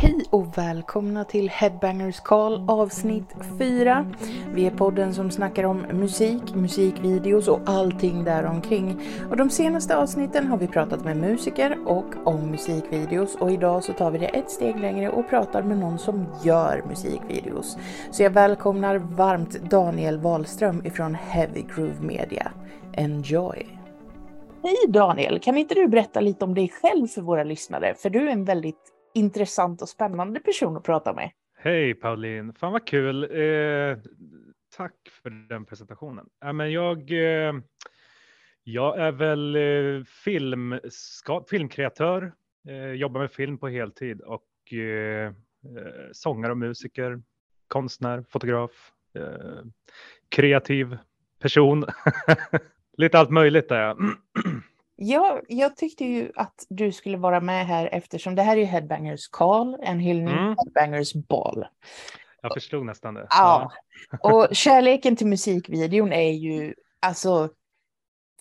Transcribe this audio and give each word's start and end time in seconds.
Hej 0.00 0.24
och 0.30 0.58
välkomna 0.58 1.24
till 1.24 1.48
Headbangers 1.50 2.20
Call 2.20 2.64
avsnitt 2.68 3.34
4. 3.58 4.06
Vi 4.54 4.66
är 4.66 4.70
podden 4.70 5.14
som 5.14 5.30
snackar 5.30 5.64
om 5.64 5.78
musik, 5.78 6.54
musikvideos 6.54 7.48
och 7.48 7.60
allting 7.66 8.24
däromkring. 8.24 9.00
Och 9.30 9.36
de 9.36 9.50
senaste 9.50 9.96
avsnitten 9.96 10.46
har 10.46 10.58
vi 10.58 10.66
pratat 10.66 11.04
med 11.04 11.16
musiker 11.16 11.78
och 11.86 12.04
om 12.24 12.50
musikvideos 12.50 13.34
och 13.34 13.50
idag 13.50 13.84
så 13.84 13.92
tar 13.92 14.10
vi 14.10 14.18
det 14.18 14.26
ett 14.26 14.50
steg 14.50 14.80
längre 14.80 15.10
och 15.10 15.28
pratar 15.28 15.62
med 15.62 15.78
någon 15.78 15.98
som 15.98 16.26
gör 16.44 16.84
musikvideos. 16.88 17.78
Så 18.10 18.22
jag 18.22 18.30
välkomnar 18.30 18.96
varmt 18.96 19.62
Daniel 19.70 20.18
Wahlström 20.18 20.86
ifrån 20.86 21.14
Heavy 21.14 21.62
Groove 21.74 22.00
Media. 22.00 22.52
Enjoy! 22.92 23.66
Hej 24.62 24.76
Daniel, 24.88 25.40
kan 25.40 25.56
inte 25.56 25.74
du 25.74 25.88
berätta 25.88 26.20
lite 26.20 26.44
om 26.44 26.54
dig 26.54 26.68
själv 26.82 27.06
för 27.06 27.22
våra 27.22 27.44
lyssnare? 27.44 27.94
För 27.94 28.10
du 28.10 28.28
är 28.28 28.32
en 28.32 28.44
väldigt 28.44 28.94
intressant 29.18 29.82
och 29.82 29.88
spännande 29.88 30.40
person 30.40 30.76
att 30.76 30.84
prata 30.84 31.12
med. 31.12 31.30
Hej 31.58 31.94
Pauline, 31.94 32.52
fan 32.52 32.72
vad 32.72 32.86
kul. 32.86 33.22
Eh, 33.24 33.98
tack 34.76 34.94
för 35.22 35.48
den 35.48 35.64
presentationen. 35.64 36.28
Äh, 36.44 36.52
men 36.52 36.72
jag, 36.72 37.10
eh, 37.10 37.54
jag 38.64 38.98
är 38.98 39.12
väl 39.12 39.56
eh, 39.56 40.04
film, 40.04 40.80
ska, 40.90 41.44
filmkreatör, 41.50 42.32
eh, 42.68 42.92
jobbar 42.92 43.20
med 43.20 43.30
film 43.30 43.58
på 43.58 43.68
heltid 43.68 44.20
och 44.20 44.72
eh, 44.72 45.26
eh, 45.26 45.32
sångare 46.12 46.52
och 46.52 46.58
musiker, 46.58 47.22
konstnär, 47.68 48.24
fotograf, 48.28 48.92
eh, 49.14 49.64
kreativ 50.28 50.98
person. 51.38 51.84
Lite 52.96 53.18
allt 53.18 53.30
möjligt 53.30 53.70
är 53.70 53.80
jag. 53.80 53.98
Ja, 55.00 55.40
jag 55.48 55.76
tyckte 55.76 56.04
ju 56.04 56.32
att 56.34 56.66
du 56.68 56.92
skulle 56.92 57.16
vara 57.16 57.40
med 57.40 57.66
här 57.66 57.88
eftersom 57.92 58.34
det 58.34 58.42
här 58.42 58.56
är 58.56 58.64
Headbangers 58.64 59.28
Call, 59.28 59.76
en 59.82 60.00
hyllning 60.00 60.38
mm. 60.38 60.56
Headbangers 60.58 61.14
Ball. 61.14 61.66
Jag 62.42 62.54
förstod 62.54 62.86
nästan 62.86 63.14
det. 63.14 63.26
Ja, 63.30 63.72
och 64.20 64.48
kärleken 64.52 65.16
till 65.16 65.26
musikvideon 65.26 66.12
är 66.12 66.30
ju, 66.30 66.74
alltså, 67.00 67.48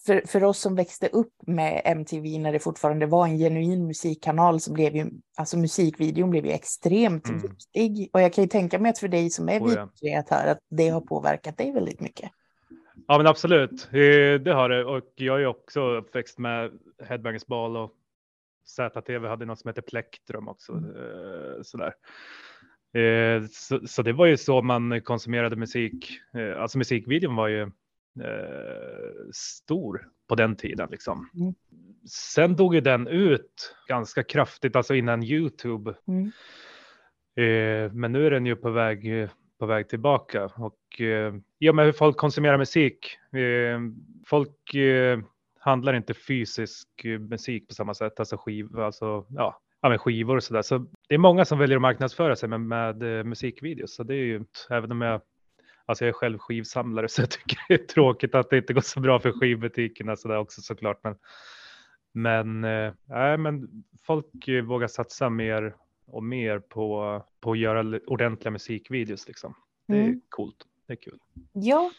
för, 0.06 0.24
för 0.28 0.44
oss 0.44 0.60
som 0.60 0.76
växte 0.76 1.08
upp 1.08 1.34
med 1.48 1.82
MTV 1.86 2.40
när 2.40 2.52
det 2.52 2.60
fortfarande 2.60 3.06
var 3.06 3.28
en 3.28 3.38
genuin 3.38 3.88
musikkanal 3.88 4.60
så 4.60 4.74
blev 4.74 4.96
ju, 4.96 5.10
alltså 5.38 5.58
musikvideon 5.58 6.30
blev 6.30 6.46
ju 6.46 6.52
extremt 6.52 7.30
mm. 7.30 7.42
viktig. 7.42 8.10
Och 8.14 8.22
jag 8.22 8.34
kan 8.34 8.44
ju 8.44 8.48
tänka 8.48 8.80
mig 8.80 8.90
att 8.90 9.00
för 9.00 9.08
dig 9.08 9.30
som 9.30 9.50
är 9.50 9.60
oh, 9.60 9.68
videokreatör 9.68 10.48
att 10.48 10.60
det 10.70 10.90
har 10.90 11.02
påverkat 11.02 11.58
dig 11.58 11.72
väldigt 11.72 12.00
mycket. 12.00 12.32
Ja, 13.08 13.18
men 13.18 13.28
absolut. 13.28 13.88
Det 13.92 14.54
har 14.54 14.70
det. 14.70 14.86
Och 14.86 15.12
jag 15.16 15.42
är 15.42 15.46
också 15.46 15.82
uppväxt 15.82 16.38
med 16.38 16.72
Headbangers 17.04 17.46
Ball 17.46 17.78
och 17.78 17.94
ZTV 18.68 19.28
hade 19.28 19.46
något 19.46 19.60
som 19.60 19.70
heter 19.70 19.82
Plektrum 19.82 20.48
också. 20.48 20.74
Eh, 20.74 21.62
sådär. 21.62 21.94
Eh, 22.94 23.44
så, 23.52 23.88
så, 23.88 24.02
det 24.02 24.14
var 24.14 24.26
ju 24.26 24.38
så 24.38 24.62
man 24.62 25.02
konsumerade 25.02 25.56
musik. 25.56 26.20
Eh, 26.34 26.62
alltså 26.62 26.78
musikvideon 26.78 27.36
var 27.36 27.48
ju 27.48 27.72
stor 29.34 30.08
på 30.28 30.36
den 30.36 30.56
tiden 30.56 30.88
liksom. 30.92 31.30
Mm. 31.36 31.54
Sen 32.10 32.56
dog 32.56 32.76
ju 32.76 32.82
den 32.82 33.08
ut 33.08 33.76
ganska 33.88 34.24
kraftigt, 34.24 34.76
alltså 34.76 34.96
innan 34.96 35.24
Youtube. 35.24 35.96
Mm. 36.08 36.32
Men 37.94 38.12
nu 38.12 38.26
är 38.26 38.32
den 38.32 38.46
ju 38.46 38.56
på 38.56 38.70
väg 38.70 39.30
på 39.60 39.66
väg 39.66 39.90
tillbaka 39.90 40.46
och 40.46 41.02
eh, 41.02 41.34
i 41.60 41.70
och 41.70 41.76
med 41.76 41.86
hur 41.86 41.92
folk 41.92 42.18
konsumerar 42.18 42.58
musik. 42.58 43.18
Eh, 43.34 43.80
folk 44.26 44.74
eh, 44.74 45.20
handlar 45.60 45.94
inte 45.94 46.14
fysisk 46.14 46.88
eh, 47.06 47.20
musik 47.20 47.68
på 47.68 47.74
samma 47.74 47.94
sätt, 47.94 48.20
alltså 48.20 48.38
skiv, 48.38 48.80
alltså 48.80 49.26
ja, 49.30 49.62
ja 49.82 49.90
med 49.90 50.02
skivor 50.02 50.36
och 50.36 50.44
sådär. 50.44 50.62
Så 50.62 50.86
det 51.10 51.16
är 51.16 51.20
många 51.20 51.46
som 51.46 51.60
väljer 51.60 51.78
att 51.78 51.82
marknadsföra 51.82 52.36
sig 52.36 52.50
med, 52.50 52.62
med 52.62 53.20
eh, 53.20 53.24
musikvideos, 53.24 53.96
så 53.96 54.04
det 54.04 54.14
är 54.14 54.26
ju 54.26 54.44
även 54.70 54.92
om 54.92 55.02
jag 55.02 55.22
Alltså 55.90 56.06
jag 56.06 56.10
är 56.10 56.14
själv 56.14 56.38
skivsamlare 56.38 57.08
så 57.10 57.22
jag 57.22 57.30
tycker 57.30 57.58
det 57.68 57.74
är 57.74 57.86
tråkigt 57.88 58.36
att 58.36 58.50
det 58.50 58.58
inte 58.58 58.74
går 58.74 58.82
så 58.82 59.00
bra 59.00 59.20
för 59.20 59.32
skivbutikerna 59.32 60.16
så 60.16 60.28
där 60.28 60.38
också 60.38 60.62
såklart. 60.62 61.00
Men, 61.04 61.16
men, 62.14 62.64
äh, 62.64 63.38
men 63.38 63.70
folk 64.04 64.48
eh, 64.48 64.64
vågar 64.64 64.88
satsa 64.88 65.30
mer 65.30 65.76
och 66.08 66.24
mer 66.24 66.60
på, 66.60 67.22
på 67.40 67.52
att 67.52 67.58
göra 67.58 68.00
ordentliga 68.08 68.52
musikvideos. 68.52 69.28
Liksom. 69.28 69.54
Det 69.88 69.98
är 69.98 70.04
mm. 70.04 70.22
coolt. 70.30 70.66
Det 70.88 70.94
är 70.94 70.98
kul. 70.98 71.20
Ja, 71.54 71.92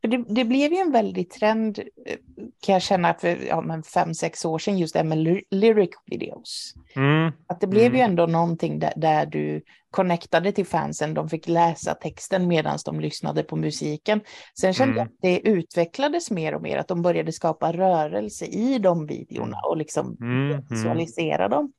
för 0.00 0.08
det, 0.08 0.24
det, 0.28 0.44
blev 0.44 0.72
ju 0.72 0.78
en 0.78 0.92
väldig 0.92 1.30
trend 1.30 1.78
eh, 1.78 2.16
kan 2.60 2.72
jag 2.72 2.82
känna 2.82 3.14
för 3.14 3.46
ja, 3.48 3.60
men 3.60 3.82
fem, 3.82 4.14
sex 4.14 4.44
år 4.44 4.58
sedan 4.58 4.78
just 4.78 4.94
det 4.94 5.04
med 5.04 5.42
lyric 5.50 5.90
videos. 6.06 6.74
Mm. 6.96 7.32
Att 7.46 7.60
det 7.60 7.66
blev 7.66 7.86
mm. 7.86 7.96
ju 7.96 8.00
ändå 8.00 8.26
någonting 8.26 8.78
där, 8.78 8.92
där, 8.96 9.26
du 9.26 9.62
connectade 9.90 10.52
till 10.52 10.66
fansen. 10.66 11.14
De 11.14 11.28
fick 11.28 11.48
läsa 11.48 11.94
texten 11.94 12.48
medan 12.48 12.78
de 12.84 13.00
lyssnade 13.00 13.42
på 13.42 13.56
musiken. 13.56 14.20
Sen 14.60 14.74
kände 14.74 14.94
jag 14.94 15.02
mm. 15.02 15.12
att 15.12 15.22
det 15.22 15.48
utvecklades 15.48 16.30
mer 16.30 16.54
och 16.54 16.62
mer, 16.62 16.78
att 16.78 16.88
de 16.88 17.02
började 17.02 17.32
skapa 17.32 17.72
rörelse 17.72 18.44
i 18.44 18.78
de 18.78 19.06
videorna 19.06 19.56
och 19.68 19.76
liksom 19.76 20.16
mm, 20.20 20.50
mm. 20.50 20.64
visualisera 20.70 21.48
dem. 21.48 21.72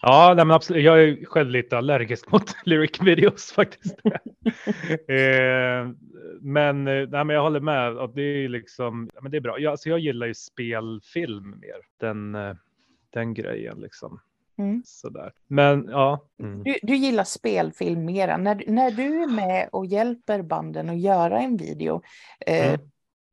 Ja, 0.00 0.34
nej, 0.36 0.44
men 0.44 0.54
absolut. 0.54 0.84
Jag 0.84 1.02
är 1.02 1.24
själv 1.24 1.50
lite 1.50 1.78
allergisk 1.78 2.30
mot 2.32 2.56
lyric 2.64 3.00
videos 3.00 3.52
faktiskt. 3.52 3.98
eh, 5.08 5.90
men, 6.40 6.84
nej, 6.84 7.06
men 7.06 7.28
jag 7.28 7.42
håller 7.42 7.60
med. 7.60 7.96
Och 7.96 8.10
det 8.14 8.22
är 8.22 8.48
liksom, 8.48 9.10
men 9.22 9.30
det 9.30 9.36
är 9.36 9.40
bra. 9.40 9.58
Jag, 9.58 9.70
alltså, 9.70 9.88
jag 9.88 9.98
gillar 9.98 10.26
ju 10.26 10.34
spelfilm 10.34 11.50
mer. 11.50 11.78
Den, 12.00 12.34
eh, 12.34 12.54
den 13.10 13.34
grejen 13.34 13.80
liksom. 13.80 14.20
Mm. 14.58 14.82
Sådär. 14.86 15.32
Men 15.46 15.88
ja. 15.90 16.20
Mm. 16.40 16.62
Du, 16.62 16.78
du 16.82 16.96
gillar 16.96 17.24
spelfilm 17.24 18.04
mera. 18.04 18.36
När, 18.36 18.64
när 18.66 18.90
du 18.90 19.22
är 19.22 19.26
med 19.26 19.68
och 19.72 19.86
hjälper 19.86 20.42
banden 20.42 20.90
att 20.90 21.00
göra 21.00 21.40
en 21.40 21.56
video, 21.56 22.02
eh, 22.46 22.68
mm 22.68 22.80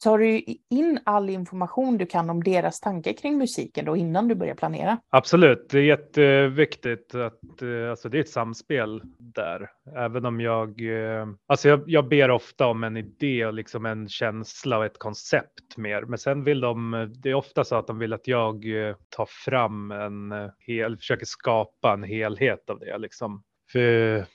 tar 0.05 0.17
du 0.17 0.43
in 0.69 0.99
all 1.05 1.29
information 1.29 1.97
du 1.97 2.05
kan 2.05 2.29
om 2.29 2.43
deras 2.43 2.79
tankar 2.79 3.13
kring 3.13 3.37
musiken 3.37 3.85
då 3.85 3.97
innan 3.97 4.27
du 4.27 4.35
börjar 4.35 4.55
planera? 4.55 4.97
Absolut, 5.09 5.69
det 5.69 5.79
är 5.79 5.83
jätteviktigt 5.83 7.15
att 7.15 7.61
eh, 7.61 7.89
alltså 7.89 8.09
det 8.09 8.17
är 8.17 8.21
ett 8.21 8.29
samspel 8.29 9.01
där. 9.19 9.69
Även 9.97 10.25
om 10.25 10.39
jag, 10.39 10.81
eh, 10.81 11.27
alltså 11.47 11.69
jag, 11.69 11.83
jag 11.87 12.07
ber 12.07 12.31
ofta 12.31 12.67
om 12.67 12.83
en 12.83 12.97
idé 12.97 13.45
och 13.45 13.53
liksom 13.53 13.85
en 13.85 14.07
känsla 14.09 14.77
och 14.77 14.85
ett 14.85 14.99
koncept 14.99 15.77
mer. 15.77 16.01
Men 16.01 16.17
sen 16.17 16.43
vill 16.43 16.59
de, 16.59 17.11
det 17.15 17.29
är 17.29 17.35
ofta 17.35 17.63
så 17.63 17.75
att 17.75 17.87
de 17.87 17.99
vill 17.99 18.13
att 18.13 18.27
jag 18.27 18.87
eh, 18.87 18.95
tar 19.09 19.27
fram 19.45 19.91
en 19.91 20.33
hel, 20.59 20.97
försöker 20.97 21.25
skapa 21.25 21.93
en 21.93 22.03
helhet 22.03 22.69
av 22.69 22.79
det 22.79 22.97
liksom. 22.97 23.43
För, 23.71 24.25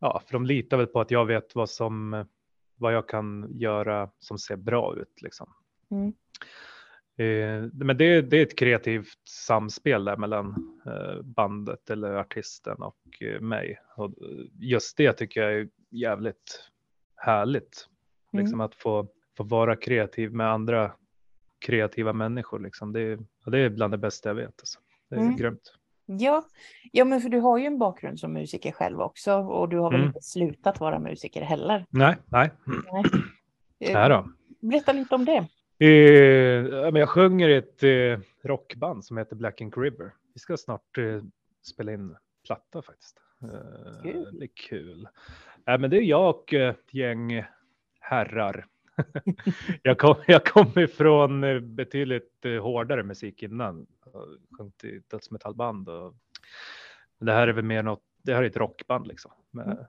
ja, 0.00 0.22
för 0.26 0.32
de 0.32 0.46
litar 0.46 0.76
väl 0.76 0.86
på 0.86 1.00
att 1.00 1.10
jag 1.10 1.24
vet 1.24 1.54
vad 1.54 1.70
som 1.70 2.24
vad 2.76 2.94
jag 2.94 3.08
kan 3.08 3.48
göra 3.50 4.10
som 4.18 4.38
ser 4.38 4.56
bra 4.56 4.96
ut. 4.96 5.22
Liksom. 5.22 5.54
Mm. 5.90 6.12
Eh, 7.16 7.70
men 7.72 7.96
det, 7.96 8.22
det, 8.22 8.38
är 8.38 8.42
ett 8.42 8.58
kreativt 8.58 9.28
samspel 9.28 10.04
där 10.04 10.16
mellan 10.16 10.80
eh, 10.86 11.22
bandet 11.22 11.90
eller 11.90 12.14
artisten 12.14 12.76
och 12.82 13.22
eh, 13.22 13.40
mig. 13.40 13.80
Och 13.96 14.14
just 14.60 14.96
det 14.96 15.12
tycker 15.12 15.42
jag 15.42 15.52
är 15.52 15.68
jävligt 15.90 16.70
härligt. 17.16 17.88
Mm. 18.32 18.44
Liksom 18.44 18.60
att 18.60 18.74
få, 18.74 19.08
få 19.36 19.44
vara 19.44 19.76
kreativ 19.76 20.32
med 20.32 20.50
andra 20.50 20.92
kreativa 21.58 22.12
människor. 22.12 22.60
Liksom. 22.60 22.92
Det, 22.92 23.18
det 23.46 23.58
är 23.58 23.70
bland 23.70 23.92
det 23.92 23.98
bästa 23.98 24.28
jag 24.28 24.34
vet. 24.34 24.60
Alltså. 24.60 24.78
Det 25.10 25.16
är 25.16 25.20
mm. 25.20 25.36
grymt. 25.36 25.74
Ja. 26.06 26.44
ja, 26.92 27.04
men 27.04 27.20
för 27.20 27.28
du 27.28 27.40
har 27.40 27.58
ju 27.58 27.64
en 27.64 27.78
bakgrund 27.78 28.20
som 28.20 28.32
musiker 28.32 28.72
själv 28.72 29.00
också 29.00 29.34
och 29.34 29.68
du 29.68 29.78
har 29.78 29.90
väl 29.90 30.00
mm. 30.00 30.08
inte 30.08 30.20
slutat 30.20 30.80
vara 30.80 30.98
musiker 30.98 31.42
heller? 31.42 31.86
Nej, 31.90 32.16
nej. 32.26 32.50
nej. 32.92 33.04
nej 33.78 34.08
då. 34.08 34.28
Berätta 34.60 34.92
lite 34.92 35.14
om 35.14 35.24
det. 35.24 35.46
Eh, 35.78 35.88
jag 36.98 37.08
sjunger 37.08 37.48
i 37.48 37.56
ett 37.56 37.82
eh, 37.82 38.48
rockband 38.48 39.04
som 39.04 39.18
heter 39.18 39.36
Black 39.36 39.60
Ink 39.60 39.76
River. 39.76 40.12
Vi 40.34 40.40
ska 40.40 40.56
snart 40.56 40.98
eh, 40.98 41.22
spela 41.62 41.92
in 41.92 42.16
platta 42.46 42.82
faktiskt. 42.82 43.20
Eh, 43.42 44.02
kul. 44.02 44.38
Det 44.38 44.44
är 44.44 44.68
kul. 44.68 45.08
Eh, 45.66 45.78
men 45.78 45.90
det 45.90 45.96
är 45.96 46.02
jag 46.02 46.30
och 46.30 46.54
ett 46.54 46.94
gäng 46.94 47.44
herrar. 48.00 48.66
jag, 49.82 49.98
kom, 49.98 50.14
jag 50.26 50.44
kom 50.44 50.78
ifrån 50.78 51.44
eh, 51.44 51.60
betydligt 51.60 52.44
eh, 52.44 52.62
hårdare 52.62 53.02
musik 53.02 53.42
innan. 53.42 53.86
Sjungit 54.58 54.84
i 54.84 55.02
dödsmetallband 55.10 55.88
och 55.88 56.14
det 57.20 57.32
här 57.32 57.48
är 57.48 57.52
väl 57.52 57.64
mer 57.64 57.82
något, 57.82 58.02
det 58.22 58.34
här 58.34 58.42
är 58.42 58.46
ett 58.46 58.56
rockband 58.56 59.06
liksom 59.06 59.30
med 59.50 59.66
mm. 59.66 59.84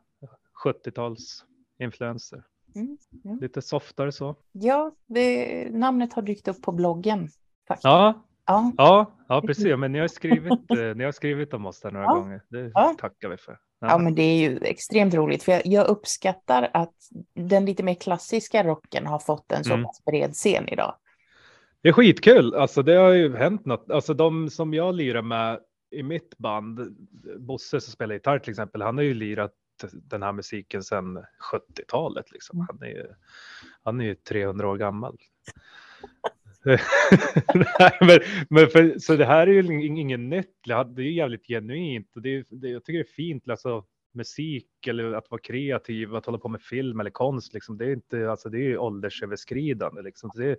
70-tals 0.64 1.46
influenser. 1.80 2.44
Mm, 2.76 2.98
ja. 3.24 3.38
Lite 3.42 3.62
softare 3.62 4.12
så. 4.12 4.36
Ja, 4.52 4.92
det, 5.06 5.70
namnet 5.72 6.14
har 6.14 6.22
dykt 6.22 6.48
upp 6.48 6.62
på 6.62 6.72
bloggen. 6.72 7.30
Faktiskt. 7.68 7.84
Ja, 7.84 8.26
Ja. 8.46 8.72
ja, 8.78 9.12
ja, 9.28 9.42
precis. 9.42 9.78
Men 9.78 9.92
ni 9.92 10.00
har 10.00 10.08
skrivit, 10.08 10.52
eh, 10.78 10.96
ni 10.96 11.04
har 11.04 11.12
skrivit 11.12 11.54
om 11.54 11.66
oss 11.66 11.82
där 11.82 11.92
några 11.92 12.06
ja. 12.06 12.14
gånger. 12.14 12.42
Det 12.50 12.72
ja. 12.74 12.96
tackar 13.00 13.30
vi 13.30 13.38
för. 13.38 13.60
Ja. 13.80 13.88
ja. 13.88 13.98
men 13.98 14.16
det 14.16 14.22
är 14.22 14.50
ju 14.50 14.58
extremt 14.58 15.14
roligt, 15.14 15.44
för 15.44 15.52
jag, 15.52 15.66
jag, 15.66 15.88
uppskattar 15.88 16.70
att 16.74 16.96
den 17.34 17.66
lite 17.66 17.84
mer 17.84 17.94
klassiska 17.94 18.64
rocken 18.64 19.06
har 19.06 19.20
fått 19.20 19.52
en 19.52 19.64
så 19.64 19.74
mm. 19.74 19.86
pass 19.86 20.06
bred 20.06 20.34
scen 20.34 20.70
idag. 20.70 20.96
Det 21.86 21.90
är 21.90 21.94
skitkul. 21.94 22.54
Alltså, 22.56 22.84
det 22.84 22.94
har 22.94 23.12
ju 23.12 23.36
hänt 23.36 23.66
något. 23.66 23.92
Alltså, 23.92 24.14
de 24.14 24.50
som 24.50 24.74
jag 24.74 24.96
lirar 24.96 25.22
med 25.22 25.60
i 25.92 26.04
mitt 26.04 26.38
band, 26.38 26.98
Bosse 27.38 27.82
som 27.82 27.92
spelar 27.92 28.16
gitarr 28.16 28.40
till 28.40 28.50
exempel, 28.52 28.82
han 28.82 28.98
har 28.98 29.04
ju 29.04 29.14
lirat 29.14 29.52
den 29.94 30.24
här 30.24 30.32
musiken 30.32 30.84
sedan 30.84 31.26
70-talet. 31.54 32.32
Liksom. 32.32 32.58
Mm. 32.60 32.68
Han, 32.70 32.82
är, 32.84 32.88
ju- 32.94 33.14
han 33.84 34.02
är 34.02 34.06
ju 34.06 34.16
300 34.16 34.68
år 34.68 34.78
gammal. 34.78 35.18
men, 38.02 38.20
men 38.50 38.68
för, 38.68 39.00
så 39.00 39.16
det 39.16 39.26
här 39.26 39.48
är 39.48 39.52
ju 39.52 39.62
ing- 39.62 40.00
inget 40.00 40.20
nytt, 40.20 40.56
det 40.66 40.74
är 40.74 41.00
ju 41.00 41.14
jävligt 41.14 41.48
genuint 41.48 42.16
och 42.16 42.22
det, 42.22 42.30
är- 42.36 42.46
det, 42.50 42.70
jag 42.70 42.84
tycker 42.86 43.00
det 43.00 43.10
är 43.10 43.14
fint, 43.14 43.50
alltså 43.50 43.86
musik 44.16 44.88
eller 44.88 45.14
att 45.14 45.32
vara 45.32 45.42
kreativ, 45.42 46.16
att 46.16 46.26
hålla 46.26 46.38
på 46.38 46.48
med 46.50 46.62
film 46.62 47.00
eller 47.00 47.10
konst, 47.10 47.54
liksom, 47.54 47.78
det 47.78 47.86
är 47.86 47.94
inte, 47.94 48.32
alltså 48.32 48.50
det 48.50 48.72
är 48.72 48.78
åldersöverskridande. 48.78 50.02
Liksom. 50.02 50.32
Det, 50.36 50.46
är, 50.46 50.58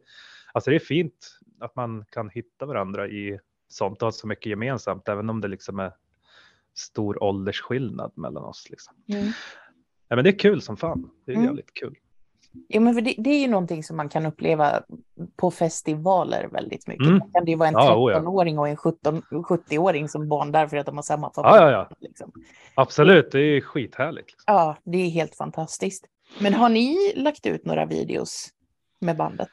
alltså 0.53 0.71
det 0.71 0.77
är 0.77 0.81
fint 0.81 1.39
att 1.61 1.77
man 1.77 2.05
kan 2.11 2.29
hitta 2.31 2.67
varandra 2.67 3.09
i 3.09 3.39
sånt 3.69 4.03
och 4.03 4.07
ha 4.07 4.13
så 4.13 4.27
mycket 4.27 4.47
gemensamt, 4.47 5.09
även 5.09 5.31
om 5.31 5.41
det 5.41 5.49
liksom 5.49 5.79
är 5.79 5.93
stor 6.75 7.23
åldersskillnad 7.23 8.13
mellan 8.17 8.45
oss. 8.45 8.71
Liksom. 8.71 8.95
Mm. 9.09 9.27
Ja, 10.09 10.17
men 10.17 10.25
det 10.25 10.31
är 10.31 10.39
kul 10.39 10.61
som 10.63 10.77
fan. 10.77 11.11
Det 11.25 11.33
är 11.33 11.37
Mm. 11.37 11.47
jävligt 11.47 11.75
kul. 11.75 11.95
Ja, 12.69 12.81
men 12.81 13.05
det, 13.05 13.15
det 13.19 13.31
är 13.31 13.41
ju 13.41 13.49
någonting 13.49 13.83
som 13.83 13.97
man 13.97 14.09
kan 14.09 14.27
uppleva 14.27 14.83
på 15.37 15.51
festivaler 15.51 16.49
väldigt 16.53 16.87
mycket. 16.87 17.07
Mm. 17.07 17.19
Då 17.19 17.27
kan 17.27 17.45
det 17.45 17.51
ju 17.51 17.57
vara 17.57 17.69
en 17.69 17.75
Ja, 17.75 17.97
oh 17.97 18.13
ja. 18.13 18.19
13-åring 18.19 18.59
och 18.59 18.69
en 18.69 18.77
17 18.77 19.23
70-åring 19.31 20.09
som 20.09 20.29
bondar 20.29 20.67
för 20.67 20.77
att 20.77 20.87
de 20.87 20.97
har 20.97 21.03
samma 21.03 21.33
favorit. 21.33 21.57
Ja, 21.57 21.71
ja, 21.71 21.89
ja. 21.91 21.97
Liksom. 22.01 22.33
Absolut, 22.75 23.33
det 23.33 23.41
är 23.41 23.61
skithärligt. 23.61 24.31
Liksom. 24.31 24.45
ja, 24.47 24.77
det 24.85 24.99
är 24.99 25.11
helt 25.11 25.37
fantastiskt. 25.37 26.07
Men 26.41 26.55
har 26.55 26.69
ni 26.69 27.13
lagt 27.17 27.47
ut 27.47 27.65
några 27.65 27.87
videos 27.87 28.49
med 29.01 29.17
bandet? 29.17 29.49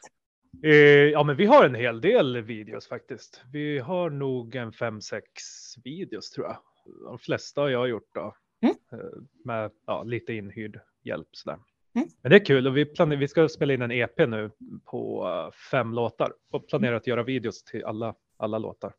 Eh, 0.64 0.72
ja, 1.12 1.24
men 1.24 1.36
vi 1.36 1.46
har 1.46 1.66
en 1.66 1.76
hel 1.76 2.02
del 2.02 2.42
videos 2.42 2.88
faktiskt. 2.88 3.42
Vi 3.52 3.80
har 3.80 4.10
nog 4.10 4.56
en 4.56 4.72
fem, 4.72 5.02
sex 5.02 5.44
videos 5.84 6.32
tror 6.32 6.48
jag. 6.48 6.58
De 7.06 7.20
flesta 7.20 7.62
har 7.62 7.70
jag 7.70 7.90
gjort 7.90 8.10
då. 8.14 8.36
Mm. 8.62 8.76
Eh, 8.92 9.22
Med 9.46 9.72
ja, 9.88 10.04
lite 10.04 10.34
inhyrd 10.34 10.80
hjälp 11.04 11.28
sådär. 11.32 11.60
Mm. 11.96 12.08
Men 12.22 12.30
det 12.30 12.36
är 12.36 12.46
kul 12.46 12.68
och 12.68 12.78
vi, 12.78 12.86
planerar, 12.86 13.20
vi 13.20 13.28
ska 13.28 13.50
spela 13.50 13.74
in 13.74 13.82
en 13.82 13.92
EP 13.92 14.18
nu 14.18 14.52
på 14.86 15.28
eh, 15.28 15.52
fem 15.72 15.94
låtar 15.94 16.34
och 16.52 16.68
planerar 16.68 16.96
att 16.96 17.08
göra 17.08 17.24
videos 17.24 17.64
till 17.64 17.86
alla, 17.86 18.16
alla 18.38 18.58
låtar. 18.58 18.94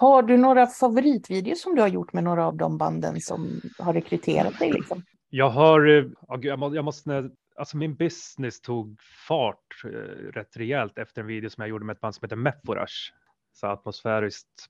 Har 0.00 0.22
du 0.22 0.36
några 0.36 0.66
favoritvideos 0.66 1.62
som 1.62 1.74
du 1.74 1.80
har 1.80 1.88
gjort 1.88 2.12
med 2.12 2.24
några 2.24 2.46
av 2.46 2.56
de 2.56 2.78
banden 2.78 3.20
som 3.20 3.60
har 3.78 3.92
rekryterat 3.92 4.58
dig? 4.58 4.72
Liksom? 4.72 5.02
Jag 5.30 5.50
har, 5.50 5.86
eh, 5.86 6.04
jag 6.72 6.84
måste, 6.84 7.30
alltså 7.56 7.76
min 7.76 7.94
business 7.94 8.60
tog 8.60 9.00
fart 9.28 9.84
eh, 9.84 9.88
rätt 10.32 10.56
rejält 10.56 10.98
efter 10.98 11.20
en 11.20 11.26
video 11.26 11.50
som 11.50 11.62
jag 11.62 11.68
gjorde 11.68 11.84
med 11.84 11.94
ett 11.94 12.00
band 12.00 12.14
som 12.14 12.24
heter 12.24 12.36
Meforash. 12.36 13.12
Så 13.52 13.66
atmosfäriskt 13.66 14.66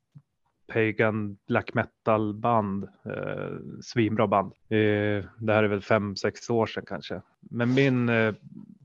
pagan 0.66 1.37
black 1.49 1.75
metal 1.75 2.34
band, 2.34 2.84
eh, 2.84 3.56
svinbra 3.82 4.26
band. 4.26 4.52
Eh, 4.69 5.25
det 5.38 5.52
här 5.52 5.62
är 5.62 5.69
väl 5.69 5.82
fem, 5.82 6.16
sex 6.16 6.50
år 6.50 6.66
sedan 6.66 6.84
kanske. 6.87 7.22
Men 7.40 7.75
min 7.75 8.08
eh, 8.08 8.34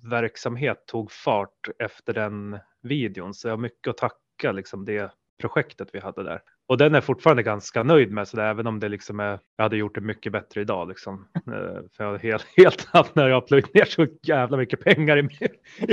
verksamhet 0.03 0.83
tog 0.87 1.11
fart 1.11 1.69
efter 1.79 2.13
den 2.13 2.59
videon, 2.81 3.33
så 3.33 3.47
jag 3.47 3.53
har 3.53 3.57
mycket 3.57 3.87
att 3.87 3.97
tacka 3.97 4.51
liksom 4.51 4.85
det 4.85 5.11
projektet 5.39 5.89
vi 5.93 5.99
hade 5.99 6.23
där. 6.23 6.41
Och 6.67 6.77
den 6.77 6.95
är 6.95 7.01
fortfarande 7.01 7.43
ganska 7.43 7.83
nöjd 7.83 8.11
med, 8.11 8.27
så 8.27 8.37
där, 8.37 8.49
även 8.49 8.67
om 8.67 8.79
det 8.79 8.89
liksom 8.89 9.19
är, 9.19 9.39
jag 9.55 9.63
hade 9.63 9.77
gjort 9.77 9.95
det 9.95 10.01
mycket 10.01 10.31
bättre 10.31 10.61
idag. 10.61 10.89
Liksom. 10.89 11.27
Eh, 11.49 11.81
för 11.91 12.03
jag 12.03 12.11
har 12.11 12.17
helt, 12.17 12.47
helt 12.57 12.87
annat 12.91 13.15
när 13.15 13.27
jag 13.27 13.35
har 13.35 13.41
plöjt 13.41 13.73
ner 13.73 13.85
så 13.85 14.07
jävla 14.21 14.57
mycket 14.57 14.79
pengar 14.83 15.17
i, 15.17 15.29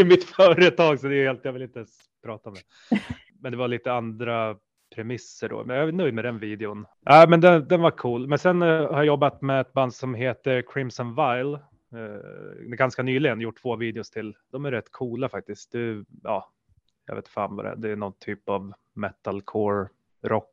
i 0.01 0.05
mitt 0.05 0.25
företag, 0.25 1.01
så 1.01 1.09
det 1.09 1.17
är 1.17 1.27
helt, 1.27 1.45
jag 1.45 1.53
vill 1.53 1.63
inte 1.63 1.79
ens 1.79 1.99
prata 2.25 2.49
om 2.49 2.55
det. 2.55 3.01
Men 3.41 3.53
det 3.53 3.59
var 3.59 3.69
lite 3.69 3.93
andra 3.93 4.57
premisser 4.97 5.49
då, 5.49 5.65
men 5.65 5.77
jag 5.77 5.89
är 5.89 5.93
nöjd 5.93 6.15
med 6.15 6.25
den 6.25 6.39
videon. 6.39 6.87
Ja, 7.05 7.27
men 7.29 7.41
den, 7.41 7.69
den 7.69 7.81
var 7.81 7.91
cool. 7.91 8.27
Men 8.27 8.39
sen 8.39 8.63
eh, 8.63 8.69
har 8.69 8.97
jag 8.97 9.07
jobbat 9.07 9.43
med 9.43 9.61
ett 9.61 9.73
band 9.73 9.95
som 9.95 10.15
heter 10.15 10.63
Crimson 10.73 11.15
Vile. 11.15 11.59
Uh, 11.95 12.75
ganska 12.77 13.03
nyligen 13.03 13.41
gjort 13.41 13.63
två 13.63 13.77
videos 13.77 14.11
till. 14.11 14.35
De 14.53 14.65
är 14.65 14.71
rätt 14.71 14.93
coola 14.93 15.29
faktiskt. 15.29 15.73
Du, 15.73 16.05
ja, 16.23 16.53
jag 17.07 17.15
vet 17.15 17.29
fan 17.29 17.57
vad 17.57 17.65
det 17.65 17.71
är. 17.71 17.77
Det 17.77 17.91
är 17.91 17.97
någon 17.97 18.13
typ 18.19 18.49
av 18.49 18.73
metalcore 18.95 19.89
rock. 20.23 20.53